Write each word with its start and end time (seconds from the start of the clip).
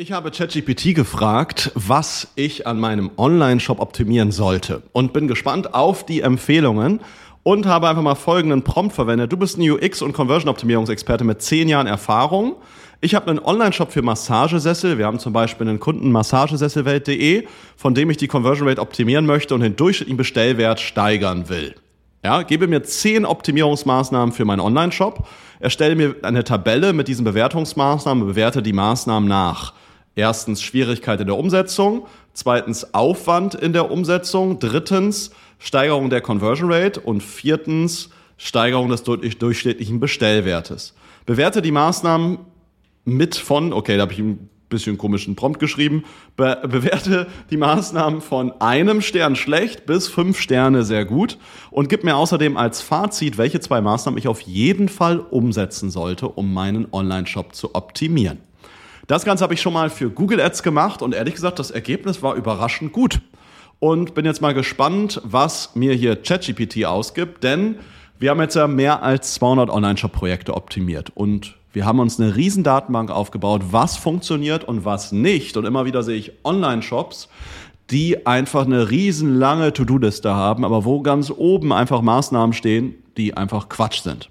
Ich 0.00 0.12
habe 0.12 0.30
ChatGPT 0.30 0.94
gefragt, 0.94 1.72
was 1.74 2.28
ich 2.34 2.66
an 2.66 2.80
meinem 2.80 3.10
Online-Shop 3.18 3.80
optimieren 3.80 4.32
sollte 4.32 4.82
und 4.92 5.12
bin 5.12 5.28
gespannt 5.28 5.74
auf 5.74 6.06
die 6.06 6.22
Empfehlungen 6.22 7.00
und 7.42 7.66
habe 7.66 7.86
einfach 7.86 8.00
mal 8.00 8.14
folgenden 8.14 8.64
Prompt 8.64 8.94
verwendet. 8.94 9.30
Du 9.30 9.36
bist 9.36 9.58
ein 9.58 9.70
UX- 9.70 10.00
und 10.00 10.14
Conversion-Optimierungsexperte 10.14 11.22
mit 11.24 11.42
zehn 11.42 11.68
Jahren 11.68 11.86
Erfahrung. 11.86 12.56
Ich 13.02 13.14
habe 13.14 13.28
einen 13.28 13.40
Online-Shop 13.40 13.92
für 13.92 14.00
Massagesessel. 14.00 14.96
Wir 14.96 15.04
haben 15.04 15.18
zum 15.18 15.34
Beispiel 15.34 15.68
einen 15.68 15.80
Kunden 15.80 16.10
massagesesselwelt.de, 16.12 17.46
von 17.76 17.94
dem 17.94 18.08
ich 18.08 18.16
die 18.16 18.26
Conversion 18.26 18.68
Rate 18.68 18.80
optimieren 18.80 19.26
möchte 19.26 19.54
und 19.54 19.60
den 19.60 19.76
durchschnittlichen 19.76 20.16
Bestellwert 20.16 20.80
steigern 20.80 21.50
will. 21.50 21.74
Ja, 22.24 22.40
gebe 22.40 22.68
mir 22.68 22.82
zehn 22.84 23.26
Optimierungsmaßnahmen 23.26 24.32
für 24.32 24.46
meinen 24.46 24.60
Online-Shop, 24.60 25.28
erstelle 25.58 25.94
mir 25.94 26.14
eine 26.22 26.42
Tabelle 26.42 26.94
mit 26.94 27.06
diesen 27.06 27.26
Bewertungsmaßnahmen, 27.26 28.26
bewerte 28.26 28.62
die 28.62 28.72
Maßnahmen 28.72 29.28
nach. 29.28 29.74
Erstens 30.16 30.62
Schwierigkeit 30.62 31.20
in 31.20 31.26
der 31.26 31.38
Umsetzung, 31.38 32.06
zweitens 32.32 32.94
Aufwand 32.94 33.54
in 33.54 33.72
der 33.72 33.90
Umsetzung, 33.90 34.58
drittens 34.58 35.30
Steigerung 35.58 36.10
der 36.10 36.20
Conversion 36.20 36.72
Rate 36.72 37.00
und 37.00 37.22
viertens 37.22 38.10
Steigerung 38.36 38.88
des 38.88 39.02
durchschnittlichen 39.02 40.00
Bestellwertes. 40.00 40.94
Bewerte 41.26 41.62
die 41.62 41.72
Maßnahmen 41.72 42.38
mit 43.04 43.36
von, 43.36 43.72
okay, 43.72 43.96
da 43.96 44.02
habe 44.02 44.12
ich 44.12 44.18
ein 44.18 44.48
bisschen 44.70 44.96
komischen 44.96 45.36
Prompt 45.36 45.58
geschrieben, 45.58 46.04
be 46.36 46.58
bewerte 46.62 47.26
die 47.50 47.56
Maßnahmen 47.56 48.20
von 48.20 48.52
einem 48.60 49.02
Stern 49.02 49.36
schlecht 49.36 49.84
bis 49.84 50.08
fünf 50.08 50.40
Sterne 50.40 50.84
sehr 50.84 51.04
gut 51.04 51.38
und 51.70 51.88
gib 51.88 52.04
mir 52.04 52.16
außerdem 52.16 52.56
als 52.56 52.80
Fazit, 52.80 53.36
welche 53.36 53.60
zwei 53.60 53.80
Maßnahmen 53.80 54.16
ich 54.16 54.28
auf 54.28 54.40
jeden 54.40 54.88
Fall 54.88 55.18
umsetzen 55.18 55.90
sollte, 55.90 56.28
um 56.28 56.54
meinen 56.54 56.86
Online-Shop 56.92 57.54
zu 57.54 57.74
optimieren. 57.74 58.38
Das 59.10 59.24
Ganze 59.24 59.42
habe 59.42 59.54
ich 59.54 59.60
schon 59.60 59.72
mal 59.72 59.90
für 59.90 60.08
Google 60.08 60.40
Ads 60.40 60.62
gemacht 60.62 61.02
und 61.02 61.16
ehrlich 61.16 61.34
gesagt, 61.34 61.58
das 61.58 61.72
Ergebnis 61.72 62.22
war 62.22 62.36
überraschend 62.36 62.92
gut. 62.92 63.20
Und 63.80 64.14
bin 64.14 64.24
jetzt 64.24 64.40
mal 64.40 64.54
gespannt, 64.54 65.20
was 65.24 65.74
mir 65.74 65.94
hier 65.94 66.14
ChatGPT 66.14 66.84
ausgibt, 66.84 67.42
denn 67.42 67.74
wir 68.20 68.30
haben 68.30 68.40
jetzt 68.40 68.54
ja 68.54 68.68
mehr 68.68 69.02
als 69.02 69.34
200 69.34 69.68
Online-Shop-Projekte 69.68 70.54
optimiert 70.54 71.10
und 71.12 71.56
wir 71.72 71.86
haben 71.86 71.98
uns 71.98 72.20
eine 72.20 72.36
riesen 72.36 72.62
Datenbank 72.62 73.10
aufgebaut, 73.10 73.62
was 73.72 73.96
funktioniert 73.96 74.62
und 74.62 74.84
was 74.84 75.10
nicht. 75.10 75.56
Und 75.56 75.64
immer 75.64 75.84
wieder 75.84 76.04
sehe 76.04 76.16
ich 76.16 76.30
Online-Shops, 76.44 77.28
die 77.90 78.28
einfach 78.28 78.64
eine 78.64 78.90
riesenlange 78.90 79.72
To-Do-Liste 79.72 80.32
haben, 80.32 80.64
aber 80.64 80.84
wo 80.84 81.02
ganz 81.02 81.32
oben 81.36 81.72
einfach 81.72 82.00
Maßnahmen 82.00 82.52
stehen, 82.52 82.94
die 83.16 83.36
einfach 83.36 83.68
Quatsch 83.68 84.02
sind. 84.02 84.30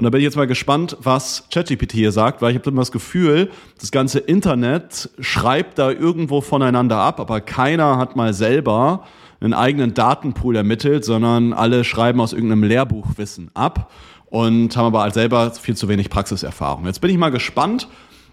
Und 0.00 0.04
da 0.04 0.08
bin 0.08 0.20
ich 0.20 0.24
jetzt 0.24 0.36
mal 0.36 0.46
gespannt, 0.46 0.96
was 1.02 1.44
ChatGPT 1.52 1.92
hier 1.92 2.10
sagt, 2.10 2.40
weil 2.40 2.52
ich 2.52 2.58
habe 2.58 2.70
immer 2.70 2.80
das 2.80 2.90
Gefühl, 2.90 3.50
das 3.78 3.90
ganze 3.90 4.18
Internet 4.18 5.10
schreibt 5.20 5.78
da 5.78 5.90
irgendwo 5.90 6.40
voneinander 6.40 6.96
ab, 6.96 7.20
aber 7.20 7.42
keiner 7.42 7.98
hat 7.98 8.16
mal 8.16 8.32
selber 8.32 9.04
einen 9.40 9.52
eigenen 9.52 9.92
Datenpool 9.92 10.56
ermittelt, 10.56 11.04
sondern 11.04 11.52
alle 11.52 11.84
schreiben 11.84 12.18
aus 12.22 12.32
irgendeinem 12.32 12.62
Lehrbuchwissen 12.62 13.50
ab 13.52 13.92
und 14.30 14.74
haben 14.74 14.86
aber 14.86 15.10
selber 15.10 15.50
viel 15.50 15.76
zu 15.76 15.86
wenig 15.86 16.08
Praxiserfahrung. 16.08 16.86
Jetzt 16.86 17.02
bin 17.02 17.10
ich 17.10 17.18
mal 17.18 17.28
gespannt, 17.28 17.86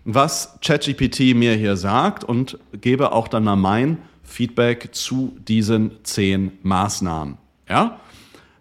was 0.05 0.57
ChatGPT 0.61 1.35
mir 1.35 1.53
hier 1.55 1.75
sagt 1.75 2.23
und 2.23 2.57
gebe 2.79 3.11
auch 3.11 3.27
dann 3.27 3.43
mal 3.43 3.57
mein 3.57 3.97
Feedback 4.23 4.95
zu 4.95 5.35
diesen 5.45 5.91
zehn 6.03 6.53
Maßnahmen. 6.63 7.37
Ja? 7.67 7.99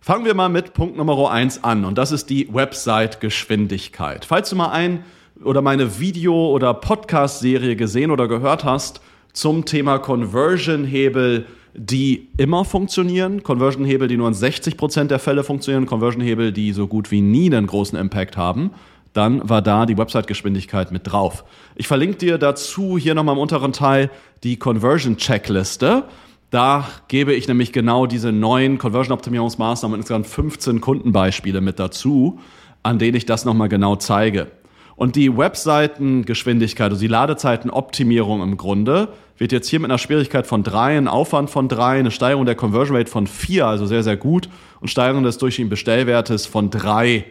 Fangen 0.06 0.24
wir 0.24 0.34
mal 0.34 0.48
mit 0.48 0.72
Punkt 0.72 0.96
Nummer 0.96 1.32
eins 1.32 1.64
an 1.64 1.84
und 1.84 1.98
das 1.98 2.12
ist 2.12 2.30
die 2.30 2.46
Website-Geschwindigkeit. 2.54 4.24
Falls 4.24 4.50
du 4.50 4.54
mal 4.54 4.70
ein 4.70 5.02
oder 5.42 5.62
meine 5.62 5.98
Video- 5.98 6.52
oder 6.52 6.74
Podcast-Serie 6.74 7.74
gesehen 7.74 8.12
oder 8.12 8.28
gehört 8.28 8.62
hast 8.62 9.00
zum 9.32 9.64
Thema 9.64 9.98
Conversion-Hebel, 9.98 11.46
die 11.74 12.28
immer 12.36 12.64
funktionieren, 12.64 13.42
Conversion-Hebel, 13.42 14.06
die 14.06 14.16
nur 14.16 14.28
in 14.28 14.34
60 14.34 14.76
Prozent 14.76 15.10
der 15.10 15.18
Fälle 15.18 15.42
funktionieren, 15.42 15.86
Conversion-Hebel, 15.86 16.52
die 16.52 16.72
so 16.72 16.86
gut 16.86 17.10
wie 17.10 17.20
nie 17.20 17.52
einen 17.52 17.66
großen 17.66 17.98
Impact 17.98 18.36
haben, 18.36 18.70
dann 19.12 19.48
war 19.48 19.60
da 19.60 19.86
die 19.86 19.98
Website-Geschwindigkeit 19.98 20.92
mit 20.92 21.10
drauf. 21.10 21.44
Ich 21.74 21.88
verlinke 21.88 22.18
dir 22.18 22.38
dazu 22.38 22.96
hier 22.96 23.16
nochmal 23.16 23.34
im 23.34 23.40
unteren 23.40 23.72
Teil 23.72 24.12
die 24.44 24.56
Conversion-Checkliste. 24.56 26.04
Da 26.50 26.88
gebe 27.08 27.34
ich 27.34 27.48
nämlich 27.48 27.72
genau 27.72 28.06
diese 28.06 28.32
neuen 28.32 28.78
Conversion-Optimierungsmaßnahmen, 28.78 29.98
insgesamt 29.98 30.26
15 30.26 30.80
Kundenbeispiele 30.80 31.60
mit 31.60 31.78
dazu, 31.78 32.38
an 32.82 32.98
denen 32.98 33.16
ich 33.16 33.26
das 33.26 33.44
nochmal 33.44 33.68
genau 33.68 33.96
zeige. 33.96 34.52
Und 34.94 35.14
die 35.14 35.36
Webseitengeschwindigkeit, 35.36 36.90
also 36.90 37.00
die 37.00 37.08
Ladezeitenoptimierung 37.08 38.42
im 38.42 38.56
Grunde, 38.56 39.08
wird 39.36 39.52
jetzt 39.52 39.68
hier 39.68 39.80
mit 39.80 39.90
einer 39.90 39.98
Schwierigkeit 39.98 40.46
von 40.46 40.62
drei, 40.62 40.96
ein 40.96 41.08
Aufwand 41.08 41.50
von 41.50 41.68
drei, 41.68 41.98
eine 41.98 42.10
Steigerung 42.10 42.46
der 42.46 42.54
Conversion 42.54 42.96
Rate 42.96 43.10
von 43.10 43.26
vier, 43.26 43.66
also 43.66 43.84
sehr, 43.84 44.02
sehr 44.02 44.16
gut, 44.16 44.48
und 44.80 44.88
Steigerung 44.88 45.24
des 45.24 45.36
durchschnittlichen 45.36 45.68
Bestellwertes 45.68 46.46
von 46.46 46.70
drei 46.70 47.26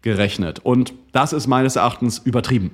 gerechnet. 0.00 0.60
Und 0.60 0.94
das 1.12 1.34
ist 1.34 1.46
meines 1.46 1.76
Erachtens 1.76 2.18
übertrieben. 2.18 2.70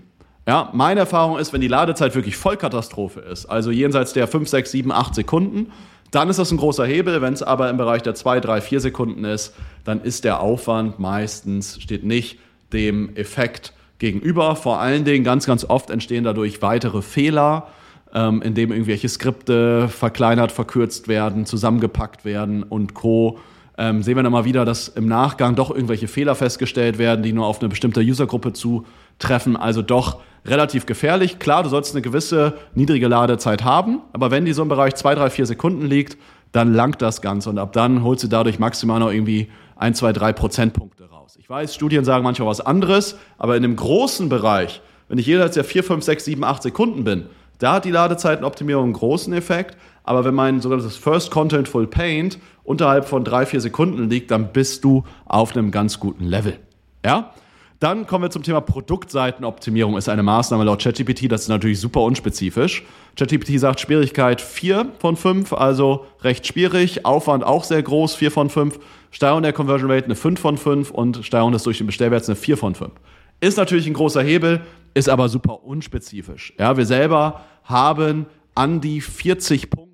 Ja, 0.47 0.71
meine 0.73 1.01
Erfahrung 1.01 1.39
ist, 1.39 1.53
wenn 1.53 1.61
die 1.61 1.69
Ladezeit 1.69 2.15
wirklich 2.15 2.37
Vollkatastrophe 2.37 3.19
ist, 3.21 3.47
also 3.47 3.73
jenseits 3.73 4.13
der 4.13 4.29
5, 4.29 4.49
6, 4.49 4.71
7, 4.71 4.93
8 4.93 5.15
Sekunden, 5.15 5.73
dann 6.13 6.31
ist 6.31 6.39
das 6.39 6.53
ein 6.53 6.57
großer 6.57 6.87
Hebel. 6.87 7.21
Wenn 7.21 7.33
es 7.33 7.43
aber 7.43 7.69
im 7.69 7.77
Bereich 7.77 8.03
der 8.03 8.15
2, 8.15 8.39
3, 8.39 8.61
4 8.61 8.81
Sekunden 8.81 9.25
ist, 9.25 9.55
dann 9.83 10.01
ist 10.03 10.23
der 10.23 10.41
Aufwand 10.41 11.01
meistens, 11.01 11.83
steht 11.83 12.05
nicht 12.05 12.39
dem 12.73 13.17
Effekt 13.17 13.73
gegenüber. 13.99 14.55
Vor 14.55 14.79
allen 14.79 15.05
Dingen 15.05 15.25
ganz, 15.25 15.47
ganz 15.47 15.65
oft 15.65 15.91
entstehen 15.91 16.23
dadurch 16.23 16.63
weitere 16.63 17.03
Fehler, 17.03 17.67
ähm, 18.15 18.41
indem 18.41 18.71
irgendwelche 18.71 19.09
Skripte 19.09 19.89
verkleinert, 19.89 20.53
verkürzt 20.53 21.09
werden, 21.09 21.45
zusammengepackt 21.45 22.25
werden 22.25 22.63
und 22.63 22.95
Co 22.95 23.41
ähm, 23.79 24.03
sehen 24.03 24.17
wir 24.17 24.23
dann 24.23 24.33
mal 24.33 24.45
wieder, 24.45 24.65
dass 24.65 24.89
im 24.89 25.07
Nachgang 25.07 25.55
doch 25.55 25.71
irgendwelche 25.71 26.09
Fehler 26.09 26.35
festgestellt 26.35 26.99
werden, 26.99 27.23
die 27.23 27.33
nur 27.33 27.47
auf 27.47 27.61
eine 27.61 27.69
bestimmte 27.69 28.01
Usergruppe 28.01 28.53
zutreffen. 28.53 29.57
Also 29.57 29.83
doch 29.83 30.21
relativ 30.47 30.87
gefährlich. 30.87 31.39
Klar, 31.39 31.63
du 31.63 31.69
sollst 31.69 31.95
eine 31.95 32.03
gewisse 32.03 32.55
niedrige 32.75 33.09
Ladezeit 33.09 33.65
haben, 33.65 34.01
aber 34.13 34.31
wenn 34.31 34.45
die 34.45 34.53
so 34.53 34.63
im 34.63 34.69
Bereich 34.69 34.95
zwei, 34.95 35.15
drei, 35.15 35.31
vier 35.31 35.47
Sekunden 35.47 35.87
liegt, 35.87 36.17
dann 36.53 36.73
langt 36.73 37.03
das 37.03 37.21
Ganze 37.21 37.51
und 37.51 37.59
ab 37.59 37.73
dann 37.73 38.03
holst 38.03 38.25
du 38.25 38.29
dadurch 38.29 38.59
maximal 38.59 39.01
noch 39.01 39.11
irgendwie 39.11 39.49
ein, 39.77 39.95
zwei, 39.95 40.13
drei 40.13 40.33
Prozentpunkte 40.33 41.11
raus. 41.11 41.37
Ich 41.39 41.51
weiß, 41.51 41.75
Studien 41.75 42.05
sagen 42.05 42.25
manchmal 42.25 42.49
was 42.49 42.61
anderes, 42.61 43.17
aber 43.37 43.57
in 43.57 43.63
dem 43.63 43.77
großen 43.77 44.29
Bereich, 44.29 44.81
wenn 45.09 45.19
ich 45.19 45.27
der 45.27 45.65
vier, 45.65 45.85
fünf, 45.85 46.05
sechs, 46.05 46.25
sieben, 46.25 46.45
acht 46.45 46.63
Sekunden 46.63 47.05
bin, 47.05 47.27
da 47.59 47.75
hat 47.75 47.85
die 47.85 47.91
Ladezeitenoptimierung 47.91 48.85
einen 48.85 48.93
großen 48.93 49.33
Effekt. 49.33 49.77
Aber 50.05 50.25
wenn 50.25 50.35
mein 50.35 50.61
sogenanntes 50.61 50.97
First 50.97 51.31
Contentful 51.31 51.87
Paint 51.87 52.39
unterhalb 52.65 53.07
von 53.07 53.25
drei, 53.25 53.47
vier 53.47 53.61
Sekunden 53.61 54.09
liegt, 54.09 54.31
dann 54.31 54.53
bist 54.53 54.85
du 54.85 55.05
auf 55.25 55.57
einem 55.57 55.71
ganz 55.71 55.99
guten 55.99 56.25
Level. 56.25 56.59
Ja? 57.05 57.33
Dann 57.79 58.07
kommen 58.07 58.25
wir 58.25 58.31
zum 58.31 58.43
Thema 58.43 58.63
Produktseitenoptimierung. 58.63 59.99
Ist 59.99 60.09
eine 60.09 60.23
Maßnahme 60.23 60.65
laut 60.65 60.83
ChatGPT. 60.83 61.31
Das 61.31 61.43
ist 61.43 61.49
natürlich 61.49 61.79
super 61.79 62.01
unspezifisch. 62.01 62.85
ChatGPT 63.17 63.59
sagt 63.61 63.81
Schwierigkeit 63.81 64.41
4 64.41 64.93
von 64.99 65.17
5, 65.17 65.53
also 65.53 66.07
recht 66.23 66.47
schwierig. 66.47 67.05
Aufwand 67.05 67.45
auch 67.45 67.65
sehr 67.65 67.83
groß, 67.83 68.15
4 68.15 68.31
von 68.31 68.49
5. 68.49 68.79
Steigerung 69.11 69.43
der 69.43 69.53
Conversion 69.53 69.91
Rate 69.91 70.07
eine 70.07 70.15
5 70.15 70.41
von 70.41 70.57
5 70.57 70.91
und 70.91 71.25
Steigerung 71.25 71.53
des 71.53 71.65
durch 71.65 71.79
den 71.79 71.87
Bestellwerts 71.87 72.29
eine 72.29 72.37
4 72.37 72.57
von 72.57 72.75
5. 72.75 72.93
Ist 73.41 73.59
natürlich 73.59 73.87
ein 73.87 73.95
großer 73.95 74.23
Hebel, 74.23 74.63
ist 74.95 75.11
aber 75.11 75.29
super 75.29 75.63
unspezifisch. 75.65 76.55
Ja, 76.59 76.77
wir 76.79 76.87
selber 76.87 77.43
haben 77.65 78.27
an 78.55 78.81
die 78.81 79.03
40 79.03 79.69
Punkte 79.69 79.86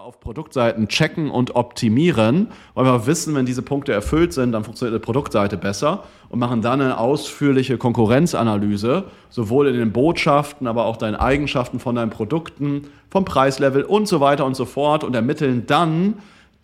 auf 0.00 0.18
Produktseiten 0.18 0.88
checken 0.88 1.30
und 1.30 1.56
optimieren, 1.56 2.48
weil 2.72 2.86
wir 2.86 3.06
wissen, 3.06 3.34
wenn 3.34 3.44
diese 3.44 3.60
Punkte 3.60 3.92
erfüllt 3.92 4.32
sind, 4.32 4.52
dann 4.52 4.64
funktioniert 4.64 4.94
eine 4.94 5.00
Produktseite 5.00 5.58
besser 5.58 6.04
und 6.30 6.38
machen 6.38 6.62
dann 6.62 6.80
eine 6.80 6.96
ausführliche 6.96 7.76
Konkurrenzanalyse, 7.76 9.04
sowohl 9.28 9.68
in 9.68 9.76
den 9.76 9.92
Botschaften, 9.92 10.66
aber 10.66 10.86
auch 10.86 10.96
deinen 10.96 11.16
Eigenschaften 11.16 11.80
von 11.80 11.96
deinen 11.96 12.08
Produkten, 12.08 12.86
vom 13.10 13.26
Preislevel 13.26 13.82
und 13.82 14.08
so 14.08 14.20
weiter 14.20 14.46
und 14.46 14.56
so 14.56 14.64
fort 14.64 15.04
und 15.04 15.14
ermitteln 15.14 15.66
dann 15.66 16.14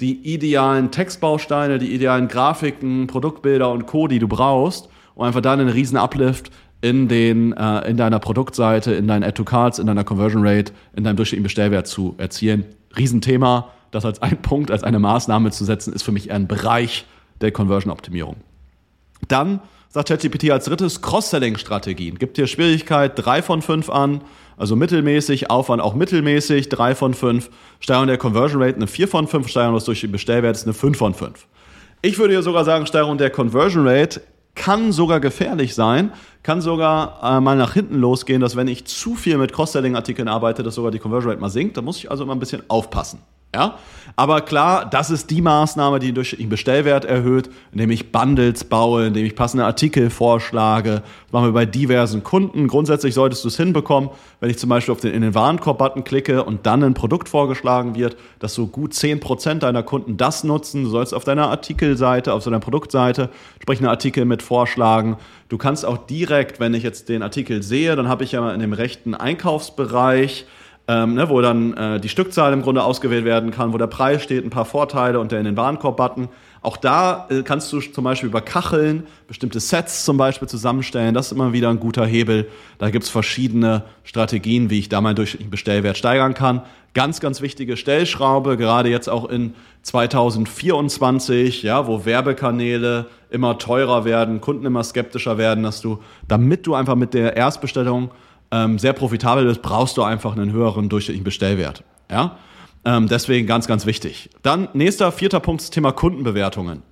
die 0.00 0.14
idealen 0.32 0.90
Textbausteine, 0.90 1.78
die 1.78 1.94
idealen 1.94 2.28
Grafiken, 2.28 3.06
Produktbilder 3.06 3.70
und 3.70 3.86
Co., 3.86 4.08
die 4.08 4.18
du 4.18 4.28
brauchst, 4.28 4.88
um 5.14 5.24
einfach 5.24 5.42
dann 5.42 5.60
einen 5.60 5.68
riesen 5.68 5.98
Uplift 5.98 6.50
in, 6.80 7.08
den, 7.08 7.52
äh, 7.52 7.90
in 7.90 7.98
deiner 7.98 8.18
Produktseite, 8.18 8.94
in 8.94 9.06
deinen 9.06 9.24
Add-to-Cards, 9.24 9.78
in 9.78 9.86
deiner 9.86 10.04
Conversion 10.04 10.46
Rate, 10.46 10.72
in 10.94 11.04
deinem 11.04 11.16
durchschnittlichen 11.16 11.42
Bestellwert 11.42 11.86
zu 11.86 12.14
erzielen. 12.16 12.64
Riesenthema, 12.96 13.70
das 13.90 14.04
als 14.04 14.20
ein 14.20 14.42
Punkt, 14.42 14.70
als 14.70 14.82
eine 14.82 14.98
Maßnahme 14.98 15.50
zu 15.50 15.64
setzen, 15.64 15.92
ist 15.92 16.02
für 16.02 16.12
mich 16.12 16.28
eher 16.28 16.36
ein 16.36 16.48
Bereich 16.48 17.06
der 17.40 17.52
Conversion-Optimierung. 17.52 18.36
Dann 19.28 19.60
sagt 19.88 20.08
ChatGPT 20.08 20.50
als 20.50 20.66
drittes 20.66 21.00
Cross-Selling-Strategien. 21.00 22.18
Gibt 22.18 22.36
hier 22.36 22.46
Schwierigkeit 22.46 23.12
drei 23.16 23.40
von 23.40 23.62
fünf 23.62 23.88
an, 23.88 24.22
also 24.58 24.76
mittelmäßig, 24.76 25.50
Aufwand 25.50 25.80
auch 25.82 25.94
mittelmäßig, 25.94 26.68
drei 26.68 26.94
von 26.94 27.14
fünf. 27.14 27.50
Steigerung 27.80 28.06
der 28.06 28.18
Conversion 28.18 28.62
Rate 28.62 28.76
eine 28.76 28.86
vier 28.86 29.08
von 29.08 29.26
fünf, 29.26 29.48
Steigerung 29.48 29.74
des 29.74 29.84
durch 29.84 30.00
den 30.00 30.12
Bestellwert 30.12 30.62
eine 30.62 30.74
fünf 30.74 30.98
von 30.98 31.14
fünf. 31.14 31.46
Ich 32.02 32.18
würde 32.18 32.34
hier 32.34 32.42
sogar 32.42 32.64
sagen, 32.64 32.86
Steigerung 32.86 33.18
der 33.18 33.30
Conversion 33.30 33.86
Rate 33.86 34.20
kann 34.56 34.90
sogar 34.90 35.20
gefährlich 35.20 35.76
sein, 35.76 36.12
kann 36.42 36.60
sogar 36.60 37.20
äh, 37.22 37.40
mal 37.40 37.56
nach 37.56 37.74
hinten 37.74 37.96
losgehen, 37.96 38.40
dass 38.40 38.56
wenn 38.56 38.66
ich 38.66 38.86
zu 38.86 39.14
viel 39.14 39.38
mit 39.38 39.52
Cross-Selling-Artikeln 39.52 40.26
arbeite, 40.26 40.64
dass 40.64 40.74
sogar 40.74 40.90
die 40.90 40.98
Conversion 40.98 41.30
Rate 41.30 41.40
mal 41.40 41.50
sinkt. 41.50 41.76
Da 41.76 41.82
muss 41.82 41.98
ich 41.98 42.10
also 42.10 42.24
immer 42.24 42.34
ein 42.34 42.40
bisschen 42.40 42.62
aufpassen. 42.68 43.20
Ja? 43.56 43.78
Aber 44.18 44.40
klar, 44.42 44.88
das 44.88 45.10
ist 45.10 45.30
die 45.30 45.42
Maßnahme, 45.42 45.98
die 45.98 46.12
den 46.12 46.48
Bestellwert 46.48 47.04
erhöht, 47.04 47.50
indem 47.72 47.90
ich 47.90 48.12
Bundles 48.12 48.64
baue, 48.64 49.06
indem 49.06 49.26
ich 49.26 49.34
passende 49.34 49.64
Artikel 49.64 50.10
vorschlage. 50.10 51.02
Das 51.24 51.32
machen 51.32 51.48
wir 51.48 51.52
bei 51.52 51.66
diversen 51.66 52.22
Kunden. 52.22 52.68
Grundsätzlich 52.68 53.14
solltest 53.14 53.44
du 53.44 53.48
es 53.48 53.56
hinbekommen, 53.56 54.10
wenn 54.40 54.50
ich 54.50 54.58
zum 54.58 54.70
Beispiel 54.70 54.92
auf 54.92 55.00
den, 55.00 55.12
in 55.12 55.22
den 55.22 55.34
Warenkorb-Button 55.34 56.04
klicke 56.04 56.44
und 56.44 56.66
dann 56.66 56.82
ein 56.82 56.94
Produkt 56.94 57.28
vorgeschlagen 57.28 57.94
wird, 57.94 58.16
dass 58.38 58.54
so 58.54 58.66
gut 58.66 58.92
10% 58.92 59.58
deiner 59.58 59.82
Kunden 59.82 60.16
das 60.16 60.44
nutzen. 60.44 60.84
Du 60.84 60.90
sollst 60.90 61.12
auf 61.12 61.24
deiner 61.24 61.48
Artikelseite, 61.50 62.32
auf 62.32 62.44
deiner 62.44 62.60
Produktseite 62.60 63.30
entsprechende 63.54 63.90
Artikel 63.90 64.24
mit 64.24 64.42
vorschlagen. 64.42 65.16
Du 65.48 65.58
kannst 65.58 65.84
auch 65.84 65.98
direkt, 65.98 66.60
wenn 66.60 66.74
ich 66.74 66.82
jetzt 66.82 67.08
den 67.08 67.22
Artikel 67.22 67.62
sehe, 67.62 67.96
dann 67.96 68.08
habe 68.08 68.24
ich 68.24 68.32
ja 68.32 68.50
in 68.52 68.60
dem 68.60 68.72
rechten 68.72 69.14
Einkaufsbereich 69.14 70.46
ähm, 70.88 71.14
ne, 71.14 71.28
wo 71.28 71.40
dann 71.40 71.74
äh, 71.74 72.00
die 72.00 72.08
Stückzahl 72.08 72.52
im 72.52 72.62
Grunde 72.62 72.84
ausgewählt 72.84 73.24
werden 73.24 73.50
kann, 73.50 73.72
wo 73.72 73.78
der 73.78 73.88
Preis 73.88 74.22
steht, 74.22 74.44
ein 74.44 74.50
paar 74.50 74.64
Vorteile 74.64 75.18
und 75.18 75.32
der 75.32 75.40
in 75.40 75.44
den 75.44 75.56
Warenkorb-Button. 75.56 76.28
Auch 76.62 76.76
da 76.76 77.26
äh, 77.28 77.42
kannst 77.42 77.72
du 77.72 77.80
zum 77.80 78.04
Beispiel 78.04 78.28
über 78.28 78.40
Kacheln 78.40 79.06
bestimmte 79.26 79.58
Sets 79.58 80.04
zum 80.04 80.16
Beispiel 80.16 80.48
zusammenstellen. 80.48 81.14
Das 81.14 81.26
ist 81.26 81.32
immer 81.32 81.52
wieder 81.52 81.70
ein 81.70 81.80
guter 81.80 82.06
Hebel. 82.06 82.48
Da 82.78 82.90
gibt's 82.90 83.08
verschiedene 83.08 83.82
Strategien, 84.04 84.70
wie 84.70 84.78
ich 84.78 84.88
da 84.88 85.00
meinen 85.00 85.16
durchschnittlichen 85.16 85.50
Bestellwert 85.50 85.96
steigern 85.96 86.34
kann. 86.34 86.62
Ganz, 86.94 87.20
ganz 87.20 87.40
wichtige 87.40 87.76
Stellschraube, 87.76 88.56
gerade 88.56 88.88
jetzt 88.88 89.08
auch 89.08 89.28
in 89.28 89.54
2024, 89.82 91.62
ja, 91.62 91.86
wo 91.86 92.04
Werbekanäle 92.04 93.06
immer 93.28 93.58
teurer 93.58 94.04
werden, 94.04 94.40
Kunden 94.40 94.64
immer 94.64 94.82
skeptischer 94.82 95.36
werden, 95.36 95.62
dass 95.62 95.80
du, 95.80 95.98
damit 96.26 96.66
du 96.66 96.74
einfach 96.74 96.94
mit 96.94 97.12
der 97.12 97.36
Erstbestellung 97.36 98.10
ähm, 98.64 98.78
sehr 98.78 98.92
profitabel 98.92 99.44
bist, 99.44 99.62
brauchst 99.62 99.96
du 99.96 100.02
einfach 100.02 100.36
einen 100.36 100.52
höheren 100.52 100.88
durchschnittlichen 100.88 101.24
Bestellwert. 101.24 101.82
Ja? 102.10 102.38
Ähm, 102.84 103.08
deswegen 103.08 103.46
ganz, 103.46 103.66
ganz 103.66 103.86
wichtig. 103.86 104.30
Dann 104.42 104.68
nächster, 104.72 105.12
vierter 105.12 105.40
Punkt, 105.40 105.62
das 105.62 105.70
Thema 105.70 105.92
Kundenbewertungen. 105.92 106.82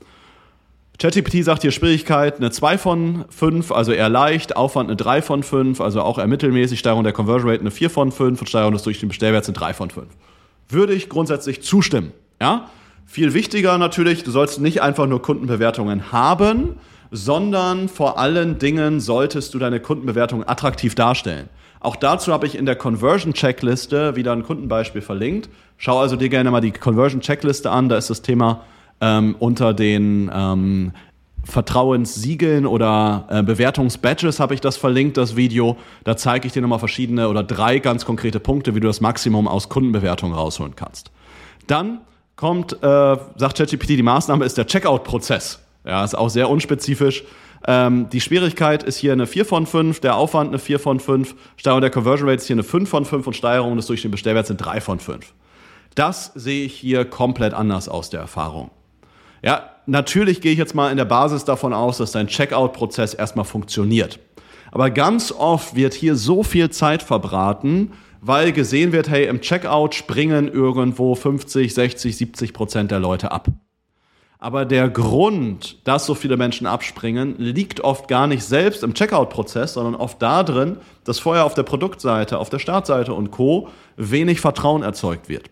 ChatGPT 0.98 1.42
sagt 1.42 1.62
hier 1.62 1.72
Schwierigkeit 1.72 2.36
eine 2.36 2.50
2 2.50 2.78
von 2.78 3.24
5, 3.28 3.72
also 3.72 3.92
eher 3.92 4.08
leicht, 4.08 4.56
Aufwand 4.56 4.90
eine 4.90 4.96
3 4.96 5.22
von 5.22 5.42
5, 5.42 5.80
also 5.80 6.02
auch 6.02 6.18
eher 6.18 6.28
mittelmäßig, 6.28 6.78
Steigerung 6.78 7.02
der 7.02 7.12
Conversion 7.12 7.50
Rate 7.50 7.62
eine 7.62 7.72
4 7.72 7.90
von 7.90 8.12
5 8.12 8.40
und 8.40 8.46
Steigerung 8.48 8.74
des 8.74 8.84
durchschnittlichen 8.84 9.08
Bestellwerts 9.08 9.48
eine 9.48 9.54
3 9.54 9.74
von 9.74 9.90
5. 9.90 10.06
Würde 10.68 10.94
ich 10.94 11.08
grundsätzlich 11.08 11.62
zustimmen. 11.62 12.12
Ja? 12.40 12.70
Viel 13.06 13.34
wichtiger 13.34 13.76
natürlich, 13.76 14.22
du 14.22 14.30
sollst 14.30 14.60
nicht 14.60 14.82
einfach 14.82 15.06
nur 15.06 15.20
Kundenbewertungen 15.20 16.12
haben, 16.12 16.76
sondern 17.14 17.88
vor 17.88 18.18
allen 18.18 18.58
Dingen 18.58 18.98
solltest 18.98 19.54
du 19.54 19.60
deine 19.60 19.78
Kundenbewertung 19.78 20.46
attraktiv 20.46 20.96
darstellen. 20.96 21.48
Auch 21.78 21.94
dazu 21.94 22.32
habe 22.32 22.46
ich 22.46 22.58
in 22.58 22.66
der 22.66 22.74
Conversion 22.74 23.34
Checkliste 23.34 24.16
wieder 24.16 24.32
ein 24.32 24.42
Kundenbeispiel 24.42 25.00
verlinkt. 25.00 25.48
Schau 25.76 26.00
also 26.00 26.16
dir 26.16 26.28
gerne 26.28 26.50
mal 26.50 26.60
die 26.60 26.72
Conversion 26.72 27.20
Checkliste 27.20 27.70
an. 27.70 27.88
Da 27.88 27.96
ist 27.96 28.10
das 28.10 28.22
Thema 28.22 28.62
ähm, 29.00 29.36
unter 29.38 29.74
den 29.74 30.28
ähm, 30.34 30.92
Vertrauenssiegeln 31.44 32.66
oder 32.66 33.26
äh, 33.30 33.42
Bewertungsbadges 33.44 34.40
habe 34.40 34.54
ich 34.54 34.60
das 34.60 34.76
verlinkt, 34.76 35.16
das 35.16 35.36
Video. 35.36 35.76
Da 36.02 36.16
zeige 36.16 36.48
ich 36.48 36.52
dir 36.52 36.62
nochmal 36.62 36.80
verschiedene 36.80 37.28
oder 37.28 37.44
drei 37.44 37.78
ganz 37.78 38.04
konkrete 38.04 38.40
Punkte, 38.40 38.74
wie 38.74 38.80
du 38.80 38.88
das 38.88 39.00
Maximum 39.00 39.46
aus 39.46 39.68
Kundenbewertungen 39.68 40.34
rausholen 40.34 40.74
kannst. 40.74 41.12
Dann 41.68 42.00
kommt, 42.34 42.72
äh, 42.72 42.76
sagt 43.36 43.58
ChatGPT, 43.58 43.90
die 43.90 44.02
Maßnahme 44.02 44.44
ist 44.44 44.58
der 44.58 44.66
Checkout-Prozess. 44.66 45.63
Ja, 45.84 46.04
ist 46.04 46.16
auch 46.16 46.30
sehr 46.30 46.48
unspezifisch. 46.48 47.24
Ähm, 47.66 48.08
die 48.10 48.20
Schwierigkeit 48.20 48.82
ist 48.82 48.98
hier 48.98 49.12
eine 49.12 49.26
4 49.26 49.44
von 49.44 49.66
5, 49.66 50.00
der 50.00 50.16
Aufwand 50.16 50.48
eine 50.48 50.58
4 50.58 50.78
von 50.78 51.00
5, 51.00 51.34
Steigerung 51.56 51.80
der 51.80 51.90
Conversion 51.90 52.28
Rate 52.28 52.40
ist 52.40 52.46
hier 52.46 52.54
eine 52.54 52.62
5 52.62 52.88
von 52.88 53.04
5 53.04 53.26
und 53.26 53.36
Steigerung 53.36 53.76
des 53.76 53.86
durchschnittlichen 53.86 54.12
Bestellwerts 54.12 54.48
sind 54.48 54.58
3 54.58 54.80
von 54.80 55.00
5. 55.00 55.32
Das 55.94 56.32
sehe 56.34 56.66
ich 56.66 56.74
hier 56.74 57.04
komplett 57.04 57.54
anders 57.54 57.88
aus 57.88 58.10
der 58.10 58.20
Erfahrung. 58.20 58.70
Ja, 59.42 59.70
natürlich 59.86 60.40
gehe 60.40 60.52
ich 60.52 60.58
jetzt 60.58 60.74
mal 60.74 60.90
in 60.90 60.96
der 60.96 61.04
Basis 61.04 61.44
davon 61.44 61.72
aus, 61.72 61.98
dass 61.98 62.12
dein 62.12 62.26
Checkout-Prozess 62.26 63.14
erstmal 63.14 63.44
funktioniert. 63.44 64.18
Aber 64.72 64.90
ganz 64.90 65.30
oft 65.30 65.76
wird 65.76 65.94
hier 65.94 66.16
so 66.16 66.42
viel 66.42 66.70
Zeit 66.70 67.02
verbraten, 67.02 67.92
weil 68.20 68.52
gesehen 68.52 68.92
wird, 68.92 69.08
hey, 69.08 69.26
im 69.26 69.40
Checkout 69.40 69.94
springen 69.94 70.48
irgendwo 70.48 71.14
50, 71.14 71.72
60, 71.72 72.16
70 72.16 72.52
Prozent 72.52 72.90
der 72.90 72.98
Leute 72.98 73.30
ab. 73.30 73.48
Aber 74.44 74.66
der 74.66 74.90
Grund, 74.90 75.78
dass 75.84 76.04
so 76.04 76.14
viele 76.14 76.36
Menschen 76.36 76.66
abspringen, 76.66 77.36
liegt 77.38 77.80
oft 77.80 78.08
gar 78.08 78.26
nicht 78.26 78.44
selbst 78.44 78.82
im 78.82 78.92
Checkout-Prozess, 78.92 79.72
sondern 79.72 79.94
oft 79.94 80.20
darin, 80.20 80.76
dass 81.04 81.18
vorher 81.18 81.46
auf 81.46 81.54
der 81.54 81.62
Produktseite, 81.62 82.36
auf 82.36 82.50
der 82.50 82.58
Startseite 82.58 83.14
und 83.14 83.30
Co. 83.30 83.70
wenig 83.96 84.42
Vertrauen 84.42 84.82
erzeugt 84.82 85.30
wird. 85.30 85.48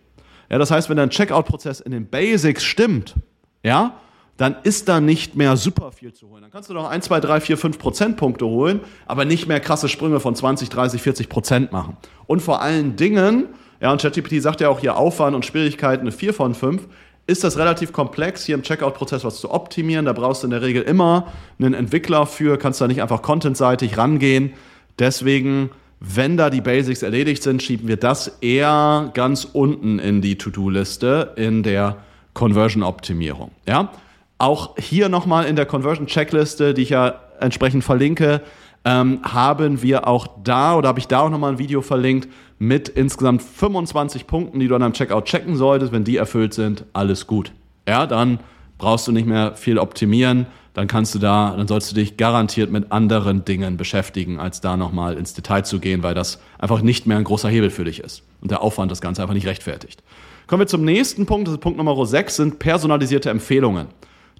Ja, 0.50 0.58
das 0.58 0.70
heißt, 0.70 0.90
wenn 0.90 0.98
dein 0.98 1.08
Checkout-Prozess 1.08 1.80
in 1.80 1.92
den 1.92 2.06
Basics 2.06 2.64
stimmt, 2.64 3.14
ja, 3.62 3.94
dann 4.36 4.56
ist 4.62 4.90
da 4.90 5.00
nicht 5.00 5.36
mehr 5.36 5.56
super 5.56 5.90
viel 5.90 6.12
zu 6.12 6.28
holen. 6.28 6.42
Dann 6.42 6.50
kannst 6.50 6.68
du 6.68 6.74
noch 6.74 6.86
1, 6.86 7.06
2, 7.06 7.20
3, 7.20 7.40
4, 7.40 7.56
5 7.56 7.78
Prozentpunkte 7.78 8.44
holen, 8.44 8.80
aber 9.06 9.24
nicht 9.24 9.48
mehr 9.48 9.60
krasse 9.60 9.88
Sprünge 9.88 10.20
von 10.20 10.34
20, 10.34 10.68
30, 10.68 11.00
40 11.00 11.30
Prozent 11.30 11.72
machen. 11.72 11.96
Und 12.26 12.42
vor 12.42 12.60
allen 12.60 12.94
Dingen, 12.96 13.46
ja, 13.80 13.90
und 13.90 14.02
ChatGPT 14.02 14.42
sagt 14.42 14.60
ja 14.60 14.68
auch 14.68 14.80
hier 14.80 14.98
Aufwand 14.98 15.34
und 15.34 15.46
Schwierigkeiten 15.46 16.02
eine 16.02 16.12
4 16.12 16.34
von 16.34 16.54
5, 16.54 16.88
ist 17.26 17.44
das 17.44 17.56
relativ 17.56 17.92
komplex, 17.92 18.44
hier 18.44 18.54
im 18.54 18.62
Checkout-Prozess 18.62 19.24
was 19.24 19.40
zu 19.40 19.50
optimieren. 19.50 20.06
Da 20.06 20.12
brauchst 20.12 20.42
du 20.42 20.48
in 20.48 20.50
der 20.50 20.62
Regel 20.62 20.82
immer 20.82 21.28
einen 21.58 21.74
Entwickler 21.74 22.26
für, 22.26 22.58
kannst 22.58 22.80
da 22.80 22.88
nicht 22.88 23.00
einfach 23.00 23.22
contentseitig 23.22 23.96
rangehen. 23.96 24.52
Deswegen, 24.98 25.70
wenn 26.00 26.36
da 26.36 26.50
die 26.50 26.60
Basics 26.60 27.02
erledigt 27.02 27.42
sind, 27.42 27.62
schieben 27.62 27.88
wir 27.88 27.96
das 27.96 28.38
eher 28.40 29.10
ganz 29.14 29.46
unten 29.52 29.98
in 29.98 30.20
die 30.20 30.36
To-Do-Liste 30.36 31.34
in 31.36 31.62
der 31.62 31.98
Conversion-Optimierung. 32.34 33.52
Ja? 33.66 33.92
Auch 34.38 34.76
hier 34.76 35.08
nochmal 35.08 35.46
in 35.46 35.54
der 35.54 35.66
Conversion-Checkliste, 35.66 36.74
die 36.74 36.82
ich 36.82 36.90
ja 36.90 37.20
entsprechend 37.38 37.84
verlinke, 37.84 38.40
ähm, 38.84 39.20
haben 39.22 39.82
wir 39.82 40.08
auch 40.08 40.26
da 40.42 40.76
oder 40.76 40.88
habe 40.88 40.98
ich 40.98 41.06
da 41.06 41.20
auch 41.20 41.30
nochmal 41.30 41.52
ein 41.52 41.58
Video 41.58 41.82
verlinkt 41.82 42.28
mit 42.58 42.88
insgesamt 42.88 43.42
25 43.42 44.26
Punkten, 44.26 44.60
die 44.60 44.68
du 44.68 44.74
an 44.74 44.82
einem 44.82 44.92
Checkout 44.92 45.24
checken 45.24 45.56
solltest. 45.56 45.92
Wenn 45.92 46.04
die 46.04 46.16
erfüllt 46.16 46.54
sind, 46.54 46.84
alles 46.92 47.26
gut. 47.26 47.52
Ja, 47.88 48.06
dann 48.06 48.40
brauchst 48.78 49.06
du 49.06 49.12
nicht 49.12 49.26
mehr 49.26 49.54
viel 49.54 49.78
optimieren. 49.78 50.46
Dann 50.74 50.86
kannst 50.86 51.14
du 51.14 51.18
da, 51.18 51.54
dann 51.56 51.68
sollst 51.68 51.90
du 51.90 51.94
dich 51.94 52.16
garantiert 52.16 52.70
mit 52.70 52.92
anderen 52.92 53.44
Dingen 53.44 53.76
beschäftigen, 53.76 54.40
als 54.40 54.62
da 54.62 54.76
nochmal 54.76 55.18
ins 55.18 55.34
Detail 55.34 55.62
zu 55.64 55.80
gehen, 55.80 56.02
weil 56.02 56.14
das 56.14 56.40
einfach 56.58 56.80
nicht 56.80 57.06
mehr 57.06 57.18
ein 57.18 57.24
großer 57.24 57.48
Hebel 57.50 57.68
für 57.68 57.84
dich 57.84 58.00
ist 58.00 58.22
und 58.40 58.50
der 58.50 58.62
Aufwand 58.62 58.90
das 58.90 59.02
Ganze 59.02 59.20
einfach 59.20 59.34
nicht 59.34 59.46
rechtfertigt. 59.46 60.02
Kommen 60.46 60.60
wir 60.60 60.66
zum 60.66 60.84
nächsten 60.84 61.26
Punkt, 61.26 61.46
das 61.46 61.54
ist 61.54 61.60
Punkt 61.60 61.76
Nummer 61.76 62.06
6, 62.06 62.36
sind 62.36 62.58
personalisierte 62.58 63.28
Empfehlungen. 63.28 63.88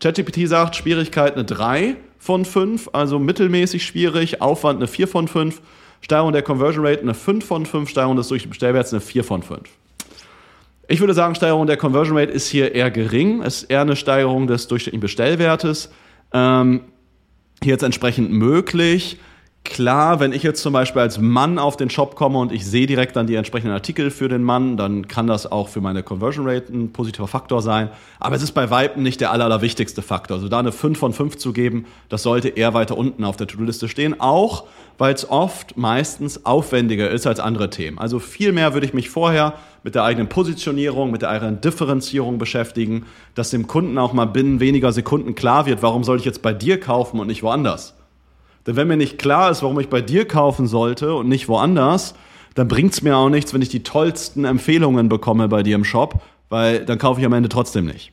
ChatGPT 0.03 0.49
sagt, 0.49 0.75
Schwierigkeit 0.75 1.35
eine 1.35 1.45
3 1.45 1.97
von 2.19 2.45
5, 2.45 2.91
also 2.93 3.21
mittelmäßig 3.21 3.87
schwierig, 3.87 4.43
Aufwand 4.43 4.79
eine 4.79 4.89
4 4.89 5.07
von 5.07 5.29
5, 5.29 5.63
Steigerung 6.01 6.33
der 6.33 6.43
Conversion 6.43 6.85
Rate 6.85 7.03
eine 7.03 7.15
5 7.15 7.45
von 7.45 7.65
5, 7.65 7.89
Steigerung 7.89 8.17
des 8.17 8.27
Durchschnittsbestellwerts 8.27 8.93
eine 8.93 9.01
4 9.01 9.23
von 9.23 9.43
5. 9.43 9.61
Ich 10.89 10.99
würde 10.99 11.15
sagen, 11.15 11.37
Steigerung 11.37 11.69
der 11.69 11.77
Conversion 11.77 12.19
Rate 12.19 12.33
ist 12.33 12.49
hier 12.49 12.75
eher 12.75 12.91
gering, 12.91 13.43
ist 13.43 13.65
eher 13.65 13.83
eine 13.83 13.95
Steigerung 13.95 14.49
des 14.49 14.67
durchschnittlichen 14.67 15.01
Bestellwertes. 15.01 15.91
Ähm, 16.33 16.81
hier 17.63 17.75
jetzt 17.75 17.85
entsprechend 17.85 18.33
möglich. 18.33 19.19
Klar, 19.65 20.19
wenn 20.19 20.33
ich 20.33 20.43
jetzt 20.43 20.61
zum 20.61 20.73
Beispiel 20.73 21.01
als 21.01 21.19
Mann 21.19 21.59
auf 21.59 21.77
den 21.77 21.89
Shop 21.89 22.17
komme 22.17 22.39
und 22.39 22.53
ich 22.53 22.67
sehe 22.67 22.87
direkt 22.87 23.15
dann 23.15 23.29
die 23.29 23.37
entsprechenden 23.37 23.73
Artikel 23.73 24.11
für 24.11 24.29
den 24.29 24.43
Mann, 24.43 24.77
dann 24.77 25.07
kann 25.07 25.29
das 25.29 25.51
auch 25.51 25.69
für 25.69 25.81
meine 25.81 26.03
Conversion 26.03 26.49
Rate 26.49 26.73
ein 26.73 26.93
positiver 26.93 27.29
Faktor 27.29 27.63
sein. 27.63 27.89
Aber 28.19 28.35
es 28.35 28.43
ist 28.43 28.53
bei 28.53 28.71
Weitem 28.71 29.05
nicht 29.05 29.21
der 29.21 29.31
aller, 29.31 29.45
allerwichtigste 29.45 30.03
Faktor. 30.03 30.39
Also 30.39 30.49
da 30.49 30.59
eine 30.59 30.73
5 30.73 30.99
von 30.99 31.13
5 31.13 31.37
zu 31.37 31.53
geben, 31.53 31.87
das 32.09 32.25
sollte 32.25 32.49
eher 32.49 32.75
weiter 32.75 32.99
unten 32.99 33.25
auf 33.25 33.37
der 33.37 33.47
To-Do-Liste 33.47 33.89
stehen. 33.89 34.21
Auch, 34.21 34.65
weil 34.99 35.15
es 35.15 35.31
oft 35.31 35.77
meistens 35.77 36.45
aufwendiger 36.45 37.09
ist 37.11 37.29
als 37.29 37.39
andere 37.39 37.71
Themen. 37.71 37.99
Also 37.99 38.19
viel 38.19 38.53
mehr 38.53 38.75
würde 38.75 38.87
ich 38.87 38.95
mich 38.95 39.11
vorher 39.11 39.55
mit 39.85 39.95
der 39.95 40.03
eigenen 40.03 40.29
Positionierung, 40.29 41.13
mit 41.13 41.23
der 41.23 41.31
eigenen 41.31 41.61
Differenzierung 41.61 42.39
beschäftigen, 42.39 43.07
dass 43.37 43.51
dem 43.51 43.69
Kunden 43.69 43.97
auch 43.97 44.13
mal 44.13 44.27
binnen 44.27 44.59
weniger 44.59 44.93
Sekunden 44.93 45.37
klar 45.37 45.67
wird, 45.67 45.83
warum 45.83 46.03
soll 46.03 46.19
ich 46.19 46.25
jetzt 46.25 46.43
bei 46.43 46.53
dir 46.53 46.81
kaufen 46.81 47.21
und 47.21 47.29
nicht 47.29 47.45
woanders. 47.45 47.95
Denn 48.67 48.77
wenn 48.77 48.89
mir 48.89 48.97
nicht 48.97 49.19
klar 49.19 49.51
ist, 49.51 49.63
warum 49.63 49.81
ich 49.81 49.89
bei 49.89 50.01
dir 50.01 50.27
kaufen 50.27 50.67
sollte 50.67 51.15
und 51.15 51.29
nicht 51.29 51.49
woanders, 51.49 52.15
dann 52.55 52.69
bringt 52.69 52.93
es 52.93 53.03
mir 53.03 53.17
auch 53.17 53.29
nichts, 53.29 53.53
wenn 53.53 53.63
ich 53.63 53.71
die 53.71 53.83
tollsten 53.83 54.45
Empfehlungen 54.45 55.09
bekomme 55.09 55.49
bei 55.49 55.63
dir 55.63 55.75
im 55.75 55.85
Shop, 55.85 56.21
weil 56.49 56.85
dann 56.85 56.99
kaufe 56.99 57.21
ich 57.21 57.27
am 57.27 57.33
Ende 57.33 57.49
trotzdem 57.49 57.87
nicht. 57.87 58.13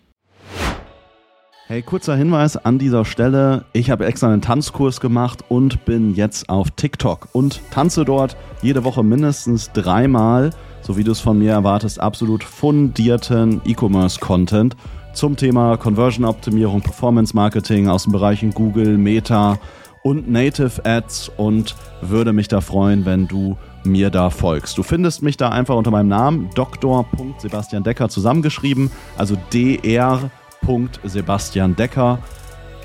Hey, 1.68 1.84
kurzer 1.84 2.16
Hinweis 2.16 2.58
an 2.58 2.80
dieser 2.80 3.06
Stelle. 3.06 3.66
Ich 3.74 3.92
habe 3.92 4.08
extra 4.08 4.28
einen 4.28 4.42
Tanzkurs 4.42 5.00
gemacht 5.00 5.44
und 5.50 5.86
bin 5.86 6.16
jetzt 6.16 6.50
auf 6.50 6.72
TikTok 6.72 7.28
und 7.32 7.62
tanze 7.70 8.06
dort 8.06 8.36
jede 8.64 8.84
Woche 8.84 9.04
mindestens 9.04 9.72
dreimal, 9.72 10.50
so 10.82 10.98
wie 10.98 11.04
du 11.04 11.12
es 11.12 11.20
von 11.20 11.38
mir 11.38 11.52
erwartest, 11.52 12.00
absolut 12.00 12.44
fundierten 12.44 13.62
E-Commerce-Content 13.66 14.76
zum 15.14 15.36
Thema 15.36 15.78
Conversion-Optimierung, 15.78 16.82
Performance-Marketing 16.82 17.88
aus 17.88 18.06
den 18.06 18.14
Bereichen 18.14 18.52
Google, 18.52 18.98
Meta 18.98 19.60
und 20.04 20.30
Native 20.30 20.86
Ads 20.86 21.32
und 21.38 21.76
würde 22.02 22.34
mich 22.34 22.48
da 22.48 22.62
freuen, 22.62 23.06
wenn 23.06 23.28
du 23.28 23.58
mir 23.84 24.10
da 24.10 24.30
folgst. 24.30 24.78
Du 24.78 24.84
findest 24.84 25.22
mich 25.22 25.38
da 25.38 25.50
einfach 25.50 25.76
unter 25.76 25.92
meinem 25.92 26.10
Namen 26.10 26.50
Dr. 26.56 27.06
Sebastian 27.38 27.84
Decker 27.84 28.10
zusammengeschrieben, 28.10 28.92
also 29.18 29.36
dr. 29.52 30.32
Sebastian 31.04 31.76
Decker. 31.76 32.20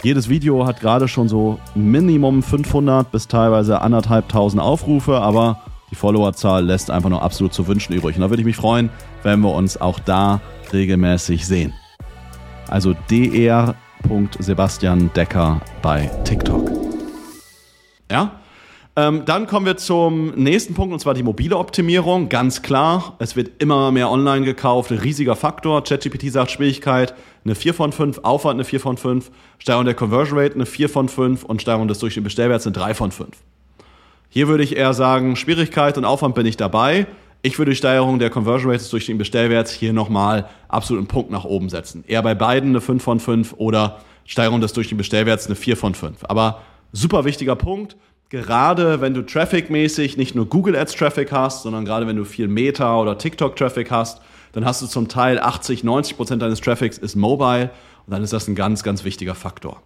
Jedes 0.02 0.28
Video 0.28 0.66
hat 0.66 0.80
gerade 0.80 1.09
schon 1.09 1.28
so 1.28 1.59
Minimum 1.75 2.42
500 2.42 3.11
bis 3.11 3.26
teilweise 3.26 3.80
anderthalbtausend 3.80 4.62
Aufrufe, 4.62 5.18
aber 5.18 5.61
die 5.90 5.94
Followerzahl 5.94 6.64
lässt 6.64 6.90
einfach 6.90 7.09
nur 7.09 7.23
absolut 7.23 7.54
zu 7.54 7.66
wünschen 7.66 7.94
übrig. 7.94 8.16
Und 8.16 8.23
da 8.23 8.30
würde 8.30 8.42
ich 8.42 8.47
mich 8.47 8.56
freuen, 8.56 8.90
wenn 9.23 9.40
wir 9.40 9.54
uns 9.54 9.80
auch 9.80 9.99
da 9.99 10.40
regelmäßig 10.73 11.47
sehen. 11.47 11.73
Also 12.68 12.94
dr. 13.09 13.75
Sebastian 14.40 15.11
Decker 15.14 15.61
bei 15.83 16.11
TikTok. 16.25 16.84
Ja? 18.11 18.40
Ähm, 18.96 19.25
dann 19.25 19.49
kommen 19.49 19.66
wir 19.66 19.76
zum 19.76 20.30
nächsten 20.37 20.75
Punkt, 20.75 20.92
und 20.92 21.00
zwar 21.00 21.14
die 21.14 21.25
mobile 21.25 21.56
Optimierung. 21.56 22.28
Ganz 22.28 22.62
klar, 22.62 23.16
es 23.18 23.34
wird 23.34 23.61
immer 23.61 23.90
mehr 23.90 24.08
online 24.08 24.44
gekauft, 24.44 24.92
ein 24.92 24.99
riesiger 24.99 25.34
Faktor. 25.34 25.82
ChatGPT 25.82 26.30
sagt 26.30 26.52
Schwierigkeit 26.52 27.12
eine 27.44 27.56
4 27.56 27.75
von 27.75 27.90
5, 27.90 28.18
Aufwand 28.23 28.54
eine 28.54 28.64
4 28.64 28.78
von 28.78 28.96
5, 28.96 29.30
Steigerung 29.58 29.84
der 29.84 29.94
Conversion 29.94 30.38
Rate 30.38 30.54
eine 30.54 30.66
4 30.66 30.88
von 30.88 31.08
5 31.08 31.42
und 31.42 31.61
Steigerung 31.61 31.88
des 31.88 31.99
durchschnittlichen 31.99 32.25
Bestellwerts 32.25 32.66
eine 32.66 32.73
3 32.75 32.94
von 32.94 33.11
5. 33.11 33.30
Hier 34.28 34.49
würde 34.49 34.62
ich 34.62 34.76
eher 34.76 34.94
sagen, 34.94 35.34
Schwierigkeit 35.34 35.99
und 35.99 36.04
Aufwand 36.04 36.37
bin 36.37 36.46
ich 36.46 36.56
dabei. 36.56 37.06
Ich 37.42 37.58
würde 37.58 37.73
die 37.73 37.76
Steigerung 37.76 38.20
der 38.20 38.30
Conversion 38.30 38.70
Rate 38.70 38.78
des 38.82 38.90
durchschnittlichen 38.90 39.18
Bestellwerts 39.18 39.73
hier 39.73 39.92
nochmal 39.92 40.49
absolut 40.68 41.00
einen 41.00 41.08
Punkt 41.08 41.32
nach 41.32 41.44
oben 41.44 41.68
setzen. 41.68 42.04
Eher 42.06 42.23
bei 42.23 42.37
beiden 42.37 42.70
eine 42.70 42.80
5 42.80 43.02
von 43.02 43.18
5 43.18 43.54
oder 43.58 43.99
Steigerung 44.25 44.61
des 44.61 44.73
durchschnittlichen 44.73 44.99
Bestellwerts 44.99 45.46
eine 45.46 45.56
4 45.56 45.76
von 45.76 45.94
5. 45.94 46.25
Aber 46.28 46.62
super 46.94 47.24
wichtiger 47.24 47.56
Punkt 47.56 47.96
gerade 48.30 49.00
wenn 49.00 49.14
du 49.14 49.22
Traffic-mäßig 49.22 50.16
nicht 50.16 50.34
nur 50.34 50.46
Google 50.46 50.74
Ads 50.74 50.94
Traffic 50.94 51.30
hast, 51.30 51.62
sondern 51.62 51.84
gerade 51.84 52.06
wenn 52.06 52.16
du 52.16 52.24
viel 52.24 52.48
Meta 52.48 52.98
oder 52.98 53.16
TikTok 53.16 53.54
Traffic 53.54 53.90
hast, 53.90 54.20
dann 54.52 54.64
hast 54.64 54.82
du 54.82 54.86
zum 54.86 55.08
Teil 55.08 55.38
80, 55.38 55.84
90 55.84 56.16
Prozent 56.16 56.42
deines 56.42 56.60
Traffics 56.60 56.98
ist 56.98 57.14
mobile 57.16 57.70
und 58.06 58.12
dann 58.12 58.22
ist 58.22 58.32
das 58.32 58.48
ein 58.48 58.54
ganz, 58.54 58.82
ganz 58.82 59.04
wichtiger 59.04 59.34
Faktor. 59.34 59.82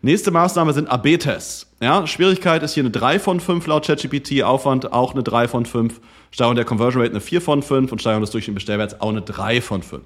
Nächste 0.00 0.30
Maßnahme 0.30 0.72
sind 0.72 0.90
AB-Tests. 0.90 1.68
Ja, 1.80 2.06
Schwierigkeit 2.06 2.62
ist 2.62 2.74
hier 2.74 2.82
eine 2.82 2.90
3 2.90 3.20
von 3.20 3.40
5 3.40 3.66
laut 3.66 3.86
ChatGPT, 3.86 4.42
Aufwand 4.42 4.92
auch 4.92 5.12
eine 5.12 5.22
3 5.22 5.46
von 5.46 5.64
5, 5.64 6.00
Steigerung 6.30 6.56
der 6.56 6.64
Conversion 6.64 7.02
Rate 7.02 7.12
eine 7.12 7.20
4 7.20 7.40
von 7.40 7.62
5 7.62 7.92
und 7.92 8.00
Steigerung 8.00 8.22
des 8.22 8.30
durchschnittlichen 8.30 8.54
Bestellwerts 8.54 9.00
auch 9.00 9.10
eine 9.10 9.22
3 9.22 9.60
von 9.60 9.82
5. 9.82 10.02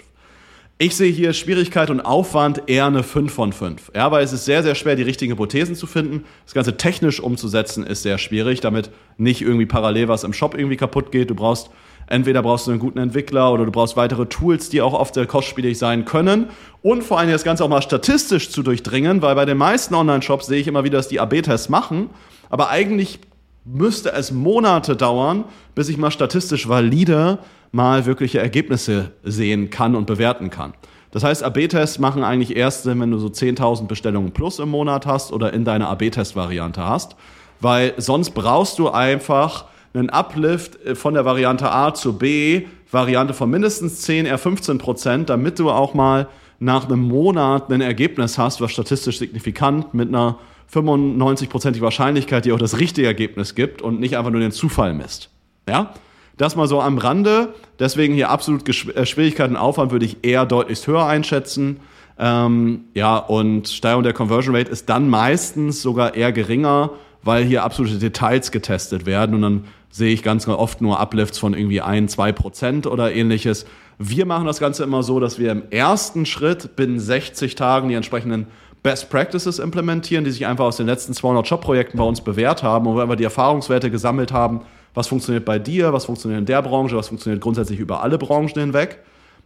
Ich 0.79 0.95
sehe 0.95 1.11
hier 1.11 1.33
Schwierigkeit 1.33 1.89
und 1.89 2.03
Aufwand 2.03 2.65
eher 2.67 2.85
eine 2.85 3.03
5 3.03 3.33
von 3.33 3.55
5. 3.55 3.93
Ja, 3.95 4.11
weil 4.11 4.23
es 4.23 4.35
ist 4.35 4.45
sehr, 4.45 4.63
sehr 4.63 4.75
schwer, 4.75 4.95
die 4.95 5.05
richtigen 5.05 5.33
Hypothesen 5.33 5.75
zu 5.75 5.87
finden. 5.87 6.25
Das 6.45 6.53
Ganze 6.53 6.77
technisch 6.77 7.19
umzusetzen 7.19 7.83
ist 7.83 8.03
sehr 8.03 8.19
schwierig, 8.19 8.61
damit 8.61 8.91
nicht 9.17 9.41
irgendwie 9.41 9.65
parallel 9.65 10.09
was 10.09 10.23
im 10.23 10.35
Shop 10.35 10.55
irgendwie 10.55 10.77
kaputt 10.77 11.13
geht. 11.13 11.31
Du 11.31 11.35
brauchst, 11.35 11.71
entweder 12.09 12.43
brauchst 12.43 12.67
du 12.67 12.73
einen 12.73 12.81
guten 12.81 12.99
Entwickler 12.99 13.55
oder 13.55 13.65
du 13.65 13.71
brauchst 13.71 13.97
weitere 13.97 14.27
Tools, 14.27 14.69
die 14.69 14.83
auch 14.83 14.93
oft 14.93 15.15
sehr 15.15 15.25
kostspielig 15.25 15.79
sein 15.79 16.05
können. 16.05 16.51
Und 16.83 17.03
vor 17.05 17.19
allem 17.19 17.31
das 17.31 17.43
Ganze 17.43 17.65
auch 17.65 17.71
mal 17.71 17.81
statistisch 17.81 18.51
zu 18.51 18.63
durchdringen, 18.63 19.23
weil 19.23 19.35
bei 19.35 19.47
den 19.47 19.57
meisten 19.57 19.95
Online-Shops 19.95 20.45
sehe 20.45 20.61
ich 20.61 20.67
immer 20.67 20.85
wieder, 20.85 20.99
dass 20.99 21.09
die 21.09 21.21
AB-Tests 21.21 21.71
machen. 21.71 22.11
Aber 22.51 22.69
eigentlich 22.69 23.21
müsste 23.67 24.13
es 24.13 24.31
Monate 24.31 24.97
dauern, 24.97 25.45
bis 25.75 25.89
ich 25.89 25.99
mal 25.99 26.11
statistisch 26.11 26.69
valide 26.69 27.39
mal 27.73 28.07
wirkliche 28.07 28.39
Ergebnisse 28.39 29.13
sehen 29.23 29.71
kann 29.71 29.97
und 29.97 30.07
bewerten 30.07 30.51
kann. 30.51 30.73
Das 31.11 31.25
heißt, 31.25 31.43
AB-Tests 31.43 31.99
machen 31.99 32.25
eigentlich 32.25 32.57
erst 32.57 32.85
Sinn, 32.85 33.01
wenn 33.01 33.11
du 33.11 33.19
so 33.19 33.29
10.000 33.29 33.87
Bestellungen 33.87 34.33
plus 34.33 34.59
im 34.59 34.71
Monat 34.71 35.07
hast 35.07 35.33
oder 35.33 35.53
in 35.53 35.65
deiner 35.65 35.89
AB-Test-Variante 35.89 36.87
hast, 36.87 37.17
weil 37.61 37.95
sonst 37.97 38.31
brauchst 38.31 38.79
du 38.79 38.91
einfach 38.91 39.67
einen 39.95 40.11
Uplift 40.11 40.85
äh, 40.85 40.95
von 40.95 41.15
der 41.15 41.25
Variante 41.25 41.71
A 41.71 41.95
zu 41.95 42.19
B, 42.19 42.67
Variante 42.91 43.35
von 43.35 43.51
mindestens 43.51 44.03
10, 44.03 44.27
eher 44.27 44.39
15 44.39 44.79
Prozent, 44.79 45.29
damit 45.29 45.59
du 45.59 45.71
auch 45.71 45.95
mal 45.95 46.29
nach 46.59 46.87
einem 46.87 47.01
Monat 47.01 47.71
ein 47.71 47.81
Ergebnis 47.81 48.39
hast, 48.39 48.61
was 48.61 48.73
statistisch 48.73 49.19
signifikant 49.19 49.93
mit 49.93 50.09
einer 50.09 50.39
95-prozentigen 50.73 51.83
Wahrscheinlichkeit 51.83 52.45
dir 52.45 52.55
auch 52.55 52.59
das 52.59 52.79
richtige 52.79 53.07
Ergebnis 53.07 53.55
gibt 53.55 53.83
und 53.83 54.01
nicht 54.01 54.17
einfach 54.17 54.31
nur 54.31 54.41
den 54.41 54.53
Zufall 54.53 54.95
misst. 54.95 55.31
Ja? 55.69 55.95
Das 56.37 56.57
mal 56.57 56.69
so 56.69 56.81
am 56.81 56.99
Rande. 56.99 57.55
Deswegen 57.79 58.15
hier 58.15 58.31
absolut 58.31 58.69
äh, 58.69 59.07
Schwierigkeiten 59.07 59.57
Aufwand 59.57 59.91
würde 59.91 60.05
ich 60.05 60.19
eher 60.23 60.45
deutlich 60.45 60.87
höher 60.87 61.07
einschätzen. 61.07 61.81
Ähm, 62.19 62.85
ja, 62.95 63.17
und 63.17 63.69
Steigerung 63.69 64.03
der 64.03 64.13
Conversion 64.13 64.55
Rate 64.55 64.71
ist 64.71 64.89
dann 64.89 65.09
meistens 65.09 65.83
sogar 65.83 66.15
eher 66.15 66.33
geringer, 66.33 66.91
weil 67.23 67.45
hier 67.45 67.65
absolute 67.65 67.99
Details 67.99 68.51
getestet 68.51 69.07
werden. 69.07 69.35
Und 69.35 69.43
dann 69.43 69.65
sehe 69.91 70.13
ich 70.13 70.23
ganz 70.23 70.47
oft 70.47 70.81
nur 70.81 71.01
Uplifts 71.01 71.39
von 71.39 71.55
irgendwie 71.55 71.81
ein, 71.81 72.09
zwei 72.09 72.33
Prozent 72.33 72.87
oder 72.87 73.13
ähnliches. 73.13 73.67
Wir 73.99 74.27
machen 74.27 74.47
das 74.47 74.61
Ganze 74.61 74.85
immer 74.85 75.03
so, 75.03 75.21
dass 75.21 75.39
wir 75.39 75.51
im 75.53 75.63
ersten 75.71 76.27
Schritt 76.27 76.77
binnen 76.77 77.01
60 77.01 77.55
Tagen 77.55 77.89
die 77.89 77.95
entsprechenden 77.95 78.47
Best 78.87 79.11
Practices 79.11 79.59
implementieren, 79.59 80.25
die 80.25 80.31
sich 80.31 80.47
einfach 80.47 80.67
aus 80.67 80.77
den 80.77 80.87
letzten 80.87 81.13
200 81.13 81.45
Jobprojekten 81.45 81.99
bei 81.99 82.05
uns 82.05 82.21
bewährt 82.21 82.63
haben 82.63 82.87
und 82.87 82.95
wo 82.95 83.05
wir 83.05 83.17
die 83.17 83.25
Erfahrungswerte 83.25 83.91
gesammelt 83.91 84.31
haben, 84.31 84.61
was 84.95 85.09
funktioniert 85.09 85.45
bei 85.45 85.59
dir, 85.59 85.93
was 85.93 86.05
funktioniert 86.05 86.39
in 86.39 86.47
der 86.47 86.63
Branche, 86.63 86.97
was 86.97 87.09
funktioniert 87.09 87.43
grundsätzlich 87.43 87.81
über 87.81 88.05
alle 88.05 88.17
Branchen 88.17 88.61
hinweg. 88.61 88.99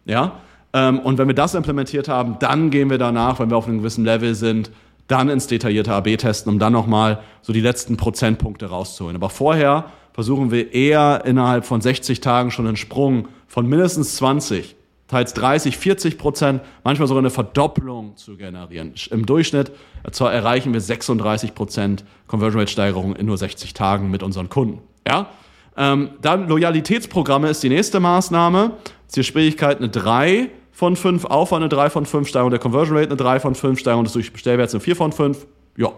Ja? 0.05 0.33
Ähm, 0.75 0.99
und 0.99 1.17
wenn 1.17 1.27
wir 1.27 1.35
das 1.35 1.55
implementiert 1.55 2.07
haben, 2.07 2.37
dann 2.39 2.69
gehen 2.69 2.91
wir 2.91 2.99
danach, 2.99 3.41
wenn 3.41 3.49
wir 3.49 3.57
auf 3.57 3.67
einem 3.67 3.79
gewissen 3.79 4.05
Level 4.05 4.35
sind, 4.35 4.71
dann 5.09 5.31
ins 5.31 5.47
detaillierte 5.47 5.95
AB 5.95 6.19
testen, 6.19 6.53
um 6.53 6.59
dann 6.59 6.75
nochmal 6.75 7.21
so 7.41 7.55
die 7.55 7.63
letzten 7.63 7.97
Prozentpunkte 7.97 8.67
rauszuholen. 8.67 9.17
Aber 9.17 9.31
vorher 9.31 9.87
versuchen 10.13 10.51
wir 10.51 10.75
eher 10.75 11.23
innerhalb 11.25 11.65
von 11.65 11.81
60 11.81 12.21
Tagen 12.21 12.51
schon 12.51 12.67
einen 12.67 12.77
Sprung 12.77 13.29
von 13.47 13.67
mindestens 13.67 14.17
20, 14.17 14.77
teils 15.11 15.35
30, 15.35 15.77
40 15.77 16.19
Prozent, 16.19 16.63
manchmal 16.85 17.09
sogar 17.09 17.21
eine 17.21 17.31
Verdopplung 17.31 18.17
zu 18.17 18.37
generieren. 18.37 18.95
Im 19.11 19.27
Durchschnitt 19.27 19.73
erreichen 20.05 20.73
wir 20.73 20.81
36 20.81 21.55
Prozent 21.55 22.05
Conversion 22.29 22.61
Rate 22.61 22.71
Steigerung 22.71 23.17
in 23.17 23.27
nur 23.27 23.37
60 23.37 23.75
Tagen 23.75 24.11
mit 24.11 24.23
unseren 24.23 24.49
Kunden. 24.49 24.81
Ja? 25.07 25.27
Ähm, 25.77 26.11
dann 26.23 26.49
Loyalitätsprogramme 26.49 27.49
ist 27.49 27.63
die 27.63 27.69
nächste 27.69 27.99
Maßnahme. 27.99 28.73
Die 29.15 29.25
Schwierigkeit 29.25 29.79
eine 29.79 29.89
3 29.89 30.49
von 30.71 30.95
5, 30.95 31.25
Aufwand 31.25 31.63
eine 31.63 31.69
3 31.69 31.91
von 31.91 32.07
5, 32.07 32.29
Steigerung 32.29 32.51
der 32.51 32.61
Conversion 32.61 32.97
Rate 32.97 33.09
eine 33.09 33.17
3 33.17 33.41
von 33.41 33.55
5, 33.57 33.81
Steigerung 33.81 34.05
des 34.05 34.15
Bestellwerts 34.31 34.75
eine 34.75 34.81
4 34.81 34.95
von 34.95 35.13
5. 35.13 35.45
Ja, 35.77 35.91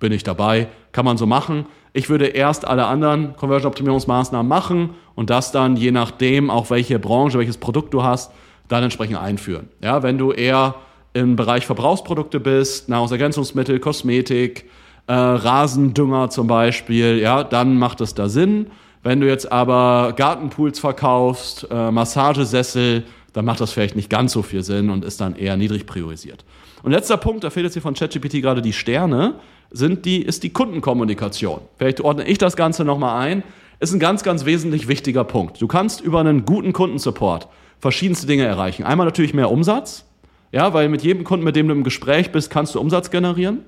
bin 0.00 0.12
ich 0.12 0.24
dabei. 0.24 0.68
Kann 0.92 1.04
man 1.04 1.18
so 1.18 1.26
machen. 1.26 1.66
Ich 1.92 2.08
würde 2.08 2.26
erst 2.26 2.66
alle 2.66 2.86
anderen 2.86 3.36
Conversion-Optimierungsmaßnahmen 3.36 4.48
machen 4.48 4.90
und 5.14 5.28
das 5.28 5.52
dann, 5.52 5.76
je 5.76 5.92
nachdem, 5.92 6.50
auch 6.50 6.70
welche 6.70 6.98
Branche, 6.98 7.38
welches 7.38 7.58
Produkt 7.58 7.92
du 7.92 8.02
hast, 8.02 8.32
dann 8.68 8.82
entsprechend 8.82 9.18
einführen. 9.18 9.68
Ja, 9.82 10.02
wenn 10.02 10.18
du 10.18 10.32
eher 10.32 10.74
im 11.12 11.36
Bereich 11.36 11.66
Verbrauchsprodukte 11.66 12.40
bist, 12.40 12.88
Nahrungsergänzungsmittel, 12.88 13.78
Kosmetik, 13.78 14.68
äh, 15.06 15.12
Rasendünger 15.12 16.30
zum 16.30 16.46
Beispiel, 16.46 17.18
ja, 17.18 17.44
dann 17.44 17.78
macht 17.78 18.00
es 18.00 18.14
da 18.14 18.28
Sinn. 18.28 18.66
Wenn 19.02 19.20
du 19.20 19.28
jetzt 19.28 19.50
aber 19.52 20.14
Gartenpools 20.16 20.80
verkaufst, 20.80 21.68
äh, 21.70 21.90
Massagesessel, 21.90 23.04
dann 23.32 23.44
macht 23.44 23.60
das 23.60 23.72
vielleicht 23.72 23.96
nicht 23.96 24.08
ganz 24.08 24.32
so 24.32 24.42
viel 24.42 24.62
Sinn 24.62 24.90
und 24.90 25.04
ist 25.04 25.20
dann 25.20 25.36
eher 25.36 25.56
niedrig 25.56 25.86
priorisiert. 25.86 26.44
Und 26.82 26.92
letzter 26.92 27.16
Punkt, 27.16 27.44
da 27.44 27.50
fehlt 27.50 27.64
jetzt 27.64 27.74
hier 27.74 27.82
von 27.82 27.94
ChatGPT 27.94 28.40
gerade 28.40 28.62
die 28.62 28.72
Sterne, 28.72 29.34
sind 29.70 30.04
die, 30.04 30.22
ist 30.22 30.42
die 30.42 30.50
Kundenkommunikation. 30.50 31.60
Vielleicht 31.76 32.00
ordne 32.00 32.26
ich 32.26 32.38
das 32.38 32.56
Ganze 32.56 32.84
nochmal 32.84 33.20
ein. 33.26 33.42
Ist 33.80 33.92
ein 33.92 33.98
ganz, 33.98 34.22
ganz 34.22 34.44
wesentlich 34.44 34.86
wichtiger 34.88 35.24
Punkt. 35.24 35.60
Du 35.60 35.66
kannst 35.66 36.00
über 36.00 36.20
einen 36.20 36.44
guten 36.44 36.72
Kundensupport 36.72 37.48
verschiedenste 37.78 38.26
Dinge 38.26 38.44
erreichen. 38.44 38.84
Einmal 38.84 39.06
natürlich 39.06 39.34
mehr 39.34 39.50
Umsatz, 39.50 40.04
ja, 40.52 40.72
weil 40.72 40.88
mit 40.88 41.02
jedem 41.02 41.24
Kunden, 41.24 41.44
mit 41.44 41.56
dem 41.56 41.68
du 41.68 41.74
im 41.74 41.84
Gespräch 41.84 42.32
bist, 42.32 42.50
kannst 42.50 42.74
du 42.74 42.80
Umsatz 42.80 43.10
generieren. 43.10 43.64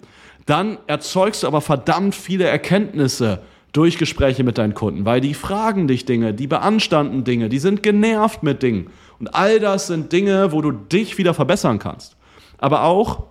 Dann 0.47 0.79
erzeugst 0.87 1.43
du 1.43 1.49
aber 1.49 1.61
verdammt 1.61 2.15
viele 2.15 2.45
Erkenntnisse 2.45 3.43
durch 3.73 3.99
Gespräche 3.99 4.45
mit 4.45 4.57
deinen 4.57 4.75
Kunden, 4.75 5.05
weil 5.05 5.21
die 5.21 5.35
fragen 5.35 5.89
dich 5.89 6.07
Dinge, 6.07 6.33
die 6.33 6.47
beanstanden 6.47 7.25
Dinge, 7.25 7.49
die 7.49 7.59
sind 7.59 7.83
genervt 7.83 8.43
mit 8.43 8.63
Dingen. 8.63 8.89
Und 9.19 9.35
all 9.35 9.61
das 9.61 9.89
sind 9.89 10.13
Dinge, 10.13 10.53
wo 10.53 10.63
du 10.63 10.71
dich 10.71 11.19
wieder 11.19 11.35
verbessern 11.35 11.79
kannst. 11.79 12.17
Aber 12.59 12.85
auch, 12.85 13.25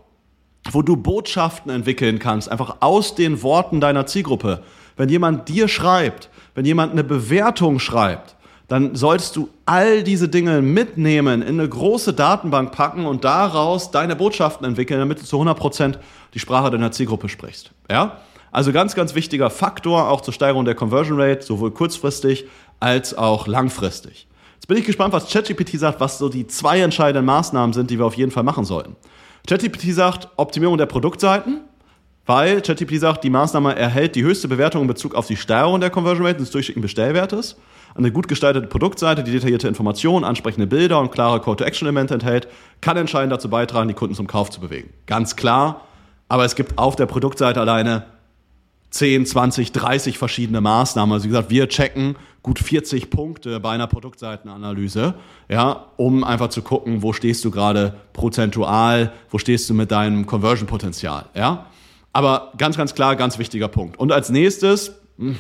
wo 0.71 0.81
du 0.81 0.97
Botschaften 0.97 1.71
entwickeln 1.71 2.19
kannst, 2.19 2.51
einfach 2.51 2.77
aus 2.81 3.15
den 3.15 3.41
Worten 3.41 3.81
deiner 3.81 4.05
Zielgruppe. 4.05 4.61
Wenn 4.97 5.09
jemand 5.09 5.49
dir 5.49 5.67
schreibt, 5.67 6.29
wenn 6.53 6.65
jemand 6.65 6.91
eine 6.91 7.03
Bewertung 7.03 7.79
schreibt, 7.79 8.34
dann 8.67 8.95
solltest 8.95 9.35
du 9.35 9.49
all 9.65 10.03
diese 10.03 10.27
Dinge 10.27 10.61
mitnehmen, 10.61 11.41
in 11.41 11.59
eine 11.59 11.69
große 11.69 12.13
Datenbank 12.13 12.71
packen 12.71 13.05
und 13.05 13.23
daraus 13.23 13.91
deine 13.91 14.15
Botschaften 14.15 14.65
entwickeln, 14.65 14.99
damit 14.99 15.21
du 15.21 15.25
zu 15.25 15.39
100% 15.39 15.97
die 16.33 16.39
Sprache 16.39 16.71
deiner 16.71 16.91
Zielgruppe 16.91 17.29
sprichst. 17.29 17.71
Ja? 17.89 18.19
Also 18.51 18.71
ganz, 18.71 18.95
ganz 18.95 19.13
wichtiger 19.15 19.49
Faktor 19.49 20.09
auch 20.09 20.21
zur 20.21 20.33
Steigerung 20.33 20.65
der 20.65 20.75
Conversion 20.75 21.19
Rate, 21.19 21.43
sowohl 21.43 21.71
kurzfristig 21.71 22.45
als 22.79 23.15
auch 23.15 23.47
langfristig. 23.47 24.27
Jetzt 24.55 24.67
bin 24.67 24.77
ich 24.77 24.85
gespannt, 24.85 25.13
was 25.13 25.29
ChatGPT 25.29 25.77
sagt, 25.77 25.99
was 25.99 26.17
so 26.17 26.29
die 26.29 26.47
zwei 26.47 26.79
entscheidenden 26.79 27.25
Maßnahmen 27.25 27.73
sind, 27.73 27.91
die 27.91 27.99
wir 27.99 28.05
auf 28.05 28.15
jeden 28.15 28.31
Fall 28.31 28.43
machen 28.43 28.65
sollten. 28.65 28.95
ChatGPT 29.47 29.93
sagt 29.93 30.29
Optimierung 30.37 30.77
der 30.77 30.87
Produktseiten, 30.87 31.61
weil 32.25 32.61
ChatGPT 32.61 32.99
sagt, 32.99 33.23
die 33.23 33.29
Maßnahme 33.29 33.75
erhält 33.75 34.15
die 34.15 34.23
höchste 34.23 34.47
Bewertung 34.47 34.81
in 34.81 34.87
Bezug 34.87 35.13
auf 35.13 35.27
die 35.27 35.37
Steuerung 35.37 35.79
der 35.81 35.91
Conversion 35.91 36.25
Rate 36.25 36.39
des 36.39 36.49
durchschnittlichen 36.49 36.81
Bestellwertes. 36.81 37.57
Eine 37.95 38.11
gut 38.11 38.27
gestaltete 38.27 38.67
Produktseite, 38.67 39.23
die 39.23 39.31
detaillierte 39.31 39.69
Informationen, 39.69 40.25
ansprechende 40.25 40.67
Bilder 40.67 40.99
und 40.99 41.11
klare 41.11 41.39
Call-to-Action-Elemente 41.39 42.13
enthält, 42.13 42.49
kann 42.81 42.97
entscheidend 42.97 43.31
dazu 43.31 43.49
beitragen, 43.49 43.87
die 43.87 43.93
Kunden 43.93 44.15
zum 44.15 44.27
Kauf 44.27 44.49
zu 44.49 44.59
bewegen. 44.59 44.89
Ganz 45.05 45.37
klar, 45.37 45.81
aber 46.27 46.43
es 46.43 46.55
gibt 46.55 46.77
auf 46.77 46.97
der 46.97 47.05
Produktseite 47.05 47.61
alleine 47.61 48.05
10, 48.89 49.25
20, 49.25 49.71
30 49.71 50.17
verschiedene 50.17 50.59
Maßnahmen. 50.59 51.13
Also 51.13 51.25
wie 51.25 51.29
gesagt, 51.29 51.49
wir 51.49 51.69
checken 51.69 52.17
gut 52.43 52.59
40 52.59 53.09
Punkte 53.09 53.59
bei 53.59 53.71
einer 53.71 53.87
Produktseitenanalyse, 53.87 55.15
ja, 55.49 55.85
um 55.95 56.23
einfach 56.23 56.49
zu 56.49 56.61
gucken, 56.61 57.01
wo 57.01 57.13
stehst 57.13 57.43
du 57.45 57.51
gerade 57.51 57.95
prozentual, 58.13 59.13
wo 59.29 59.37
stehst 59.37 59.69
du 59.69 59.73
mit 59.73 59.91
deinem 59.91 60.25
Conversion-Potenzial, 60.25 61.25
ja. 61.33 61.67
Aber 62.13 62.53
ganz, 62.57 62.77
ganz 62.77 62.93
klar, 62.93 63.15
ganz 63.15 63.39
wichtiger 63.39 63.67
Punkt. 63.67 63.97
Und 63.97 64.13
als 64.13 64.29
nächstes, 64.29 64.95
hm, 65.17 65.37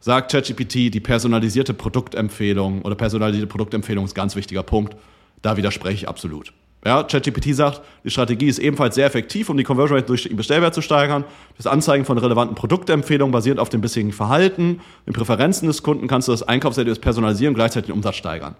sagt 0.00 0.32
ChatGPT, 0.32 0.92
die 0.92 1.00
personalisierte 1.00 1.74
Produktempfehlung 1.74 2.82
oder 2.82 2.94
personalisierte 2.94 3.46
Produktempfehlung 3.46 4.06
ist 4.06 4.12
ein 4.12 4.14
ganz 4.14 4.34
wichtiger 4.34 4.62
Punkt. 4.62 4.96
Da 5.42 5.56
widerspreche 5.56 5.94
ich 5.94 6.08
absolut. 6.08 6.52
Ja, 6.84 7.02
ChatGPT 7.02 7.54
sagt, 7.54 7.82
die 8.04 8.10
Strategie 8.10 8.46
ist 8.46 8.58
ebenfalls 8.58 8.94
sehr 8.94 9.04
effektiv, 9.04 9.50
um 9.50 9.56
die 9.58 9.64
Conversion 9.64 9.98
Rate 9.98 10.06
durch 10.06 10.22
den 10.22 10.36
Bestellwert 10.36 10.74
zu 10.74 10.80
steigern. 10.80 11.24
Das 11.58 11.66
Anzeigen 11.66 12.06
von 12.06 12.16
relevanten 12.16 12.54
Produktempfehlungen 12.54 13.32
basierend 13.32 13.60
auf 13.60 13.68
dem 13.68 13.82
bisherigen 13.82 14.12
Verhalten, 14.12 14.80
den 15.06 15.12
Präferenzen 15.12 15.68
des 15.68 15.82
Kunden 15.82 16.08
kannst 16.08 16.28
du 16.28 16.32
das 16.32 16.42
Einkaufserlebnis 16.42 16.98
personalisieren 16.98 17.52
und 17.52 17.56
gleichzeitig 17.56 17.88
den 17.88 17.96
Umsatz 17.96 18.16
steigern. 18.16 18.56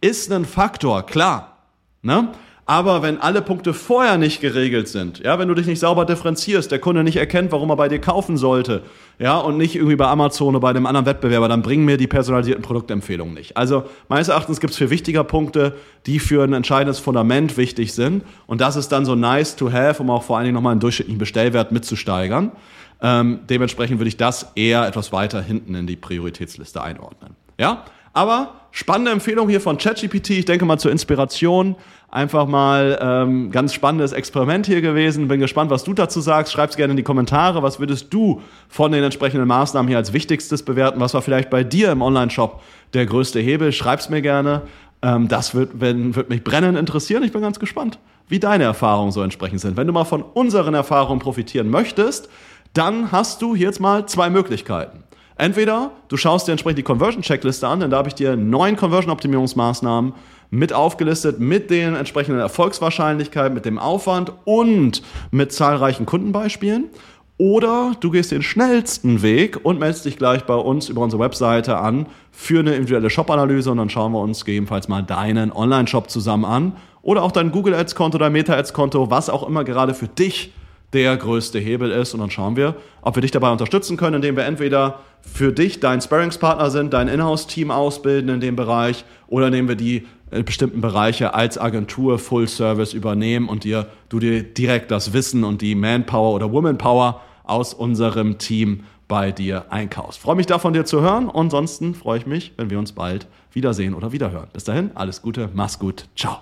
Ist 0.00 0.32
ein 0.32 0.46
Faktor, 0.46 1.04
klar. 1.04 1.58
Ne? 2.00 2.32
Aber 2.68 3.00
wenn 3.00 3.18
alle 3.18 3.40
Punkte 3.40 3.72
vorher 3.72 4.18
nicht 4.18 4.42
geregelt 4.42 4.88
sind, 4.88 5.20
ja, 5.20 5.38
wenn 5.38 5.48
du 5.48 5.54
dich 5.54 5.66
nicht 5.66 5.78
sauber 5.78 6.04
differenzierst, 6.04 6.70
der 6.70 6.78
Kunde 6.78 7.02
nicht 7.02 7.16
erkennt, 7.16 7.50
warum 7.50 7.70
er 7.70 7.76
bei 7.76 7.88
dir 7.88 7.98
kaufen 7.98 8.36
sollte, 8.36 8.82
ja, 9.18 9.38
und 9.38 9.56
nicht 9.56 9.74
irgendwie 9.74 9.96
bei 9.96 10.06
Amazon 10.06 10.48
oder 10.48 10.60
bei 10.60 10.74
dem 10.74 10.84
anderen 10.84 11.06
Wettbewerber, 11.06 11.48
dann 11.48 11.62
bringen 11.62 11.86
mir 11.86 11.96
die 11.96 12.06
personalisierten 12.06 12.62
Produktempfehlungen 12.62 13.32
nicht. 13.32 13.56
Also 13.56 13.84
meines 14.10 14.28
Erachtens 14.28 14.60
gibt 14.60 14.72
es 14.72 14.76
vier 14.76 14.90
wichtiger 14.90 15.24
Punkte, 15.24 15.76
die 16.04 16.18
für 16.18 16.44
ein 16.44 16.52
entscheidendes 16.52 16.98
Fundament 16.98 17.56
wichtig 17.56 17.94
sind. 17.94 18.22
Und 18.46 18.60
das 18.60 18.76
ist 18.76 18.90
dann 18.90 19.06
so 19.06 19.14
nice 19.14 19.56
to 19.56 19.72
have, 19.72 20.02
um 20.02 20.10
auch 20.10 20.22
vor 20.22 20.36
allen 20.36 20.44
Dingen 20.44 20.54
nochmal 20.54 20.72
einen 20.72 20.80
durchschnittlichen 20.80 21.18
Bestellwert 21.18 21.72
mitzusteigern. 21.72 22.52
Ähm, 23.00 23.40
dementsprechend 23.48 23.98
würde 23.98 24.08
ich 24.08 24.18
das 24.18 24.52
eher 24.56 24.86
etwas 24.86 25.10
weiter 25.10 25.40
hinten 25.40 25.74
in 25.74 25.86
die 25.86 25.96
Prioritätsliste 25.96 26.82
einordnen. 26.82 27.34
Ja, 27.58 27.84
aber 28.12 28.54
spannende 28.70 29.10
Empfehlung 29.10 29.48
hier 29.48 29.60
von 29.60 29.78
ChatGPT. 29.78 30.30
Ich 30.30 30.44
denke 30.44 30.64
mal 30.64 30.78
zur 30.78 30.90
Inspiration. 30.90 31.76
Einfach 32.10 32.46
mal 32.46 32.98
ähm, 33.02 33.50
ganz 33.50 33.74
spannendes 33.74 34.12
Experiment 34.12 34.66
hier 34.66 34.80
gewesen. 34.80 35.28
Bin 35.28 35.40
gespannt, 35.40 35.70
was 35.70 35.84
du 35.84 35.92
dazu 35.92 36.20
sagst. 36.20 36.52
Schreib's 36.52 36.76
gerne 36.76 36.92
in 36.92 36.96
die 36.96 37.02
Kommentare. 37.02 37.62
Was 37.62 37.80
würdest 37.80 38.14
du 38.14 38.40
von 38.68 38.92
den 38.92 39.04
entsprechenden 39.04 39.46
Maßnahmen 39.46 39.88
hier 39.88 39.98
als 39.98 40.14
wichtigstes 40.14 40.62
bewerten? 40.62 41.00
Was 41.00 41.12
war 41.12 41.20
vielleicht 41.20 41.50
bei 41.50 41.64
dir 41.64 41.92
im 41.92 42.00
Online-Shop 42.00 42.62
der 42.94 43.04
größte 43.04 43.40
Hebel? 43.40 43.72
Schreib's 43.72 44.08
mir 44.08 44.22
gerne. 44.22 44.62
Ähm, 45.02 45.28
das 45.28 45.54
wird, 45.54 45.80
wenn, 45.80 46.16
wird 46.16 46.30
mich 46.30 46.42
brennend 46.42 46.78
interessieren. 46.78 47.22
Ich 47.24 47.32
bin 47.32 47.42
ganz 47.42 47.58
gespannt, 47.58 47.98
wie 48.28 48.38
deine 48.38 48.64
Erfahrungen 48.64 49.12
so 49.12 49.22
entsprechend 49.22 49.60
sind. 49.60 49.76
Wenn 49.76 49.86
du 49.86 49.92
mal 49.92 50.04
von 50.04 50.22
unseren 50.22 50.72
Erfahrungen 50.72 51.20
profitieren 51.20 51.68
möchtest, 51.68 52.30
dann 52.72 53.12
hast 53.12 53.42
du 53.42 53.54
jetzt 53.54 53.80
mal 53.80 54.06
zwei 54.06 54.30
Möglichkeiten. 54.30 55.04
Entweder 55.38 55.92
du 56.08 56.16
schaust 56.16 56.48
dir 56.48 56.52
entsprechend 56.52 56.78
die 56.78 56.82
Conversion-Checkliste 56.82 57.66
an, 57.66 57.78
denn 57.78 57.90
da 57.90 57.98
habe 57.98 58.08
ich 58.08 58.14
dir 58.14 58.36
neun 58.36 58.76
Conversion-Optimierungsmaßnahmen 58.76 60.12
mit 60.50 60.72
aufgelistet, 60.72 61.38
mit 61.38 61.70
den 61.70 61.94
entsprechenden 61.94 62.40
Erfolgswahrscheinlichkeiten, 62.40 63.54
mit 63.54 63.64
dem 63.64 63.78
Aufwand 63.78 64.32
und 64.44 65.02
mit 65.30 65.52
zahlreichen 65.52 66.06
Kundenbeispielen. 66.06 66.90
Oder 67.36 67.92
du 68.00 68.10
gehst 68.10 68.32
den 68.32 68.42
schnellsten 68.42 69.22
Weg 69.22 69.64
und 69.64 69.78
meldest 69.78 70.04
dich 70.04 70.18
gleich 70.18 70.42
bei 70.42 70.56
uns 70.56 70.88
über 70.88 71.02
unsere 71.02 71.22
Webseite 71.22 71.78
an 71.78 72.06
für 72.32 72.58
eine 72.58 72.74
individuelle 72.74 73.08
Shop-Analyse 73.08 73.70
und 73.70 73.76
dann 73.76 73.90
schauen 73.90 74.10
wir 74.10 74.20
uns 74.20 74.44
gegebenenfalls 74.44 74.88
mal 74.88 75.04
deinen 75.04 75.52
Online-Shop 75.52 76.10
zusammen 76.10 76.44
an 76.44 76.72
oder 77.00 77.22
auch 77.22 77.30
dein 77.30 77.52
Google 77.52 77.74
Ads-Konto, 77.74 78.18
dein 78.18 78.32
Meta 78.32 78.54
Ads-Konto, 78.54 79.08
was 79.08 79.30
auch 79.30 79.46
immer 79.46 79.62
gerade 79.62 79.94
für 79.94 80.08
dich 80.08 80.52
der 80.92 81.16
größte 81.16 81.58
Hebel 81.58 81.90
ist. 81.90 82.14
Und 82.14 82.20
dann 82.20 82.30
schauen 82.30 82.56
wir, 82.56 82.76
ob 83.02 83.16
wir 83.16 83.20
dich 83.20 83.30
dabei 83.30 83.50
unterstützen 83.50 83.96
können, 83.96 84.16
indem 84.16 84.36
wir 84.36 84.44
entweder 84.44 85.00
für 85.20 85.52
dich 85.52 85.80
dein 85.80 86.00
Sparringspartner 86.00 86.70
sind, 86.70 86.92
dein 86.92 87.08
Inhouse-Team 87.08 87.70
ausbilden 87.70 88.30
in 88.30 88.40
dem 88.40 88.56
Bereich 88.56 89.04
oder 89.26 89.48
indem 89.48 89.68
wir 89.68 89.76
die 89.76 90.06
äh, 90.30 90.42
bestimmten 90.42 90.80
Bereiche 90.80 91.34
als 91.34 91.58
Agentur 91.58 92.18
Full 92.18 92.48
Service 92.48 92.92
übernehmen 92.92 93.48
und 93.48 93.64
dir, 93.64 93.86
du 94.08 94.18
dir 94.18 94.42
direkt 94.42 94.90
das 94.90 95.12
Wissen 95.12 95.44
und 95.44 95.62
die 95.62 95.74
Manpower 95.74 96.34
oder 96.34 96.52
Womanpower 96.52 97.20
aus 97.44 97.74
unserem 97.74 98.38
Team 98.38 98.84
bei 99.08 99.32
dir 99.32 99.66
einkaufst. 99.70 100.20
Freue 100.20 100.36
mich 100.36 100.46
da 100.46 100.58
von 100.58 100.74
dir 100.74 100.84
zu 100.84 101.00
hören 101.00 101.30
ansonsten 101.30 101.94
freue 101.94 102.18
ich 102.18 102.26
mich, 102.26 102.52
wenn 102.58 102.68
wir 102.68 102.78
uns 102.78 102.92
bald 102.92 103.26
wiedersehen 103.52 103.94
oder 103.94 104.12
wiederhören. 104.12 104.48
Bis 104.52 104.64
dahin, 104.64 104.90
alles 104.94 105.22
Gute, 105.22 105.48
mach's 105.54 105.78
gut, 105.78 106.06
ciao. 106.14 106.36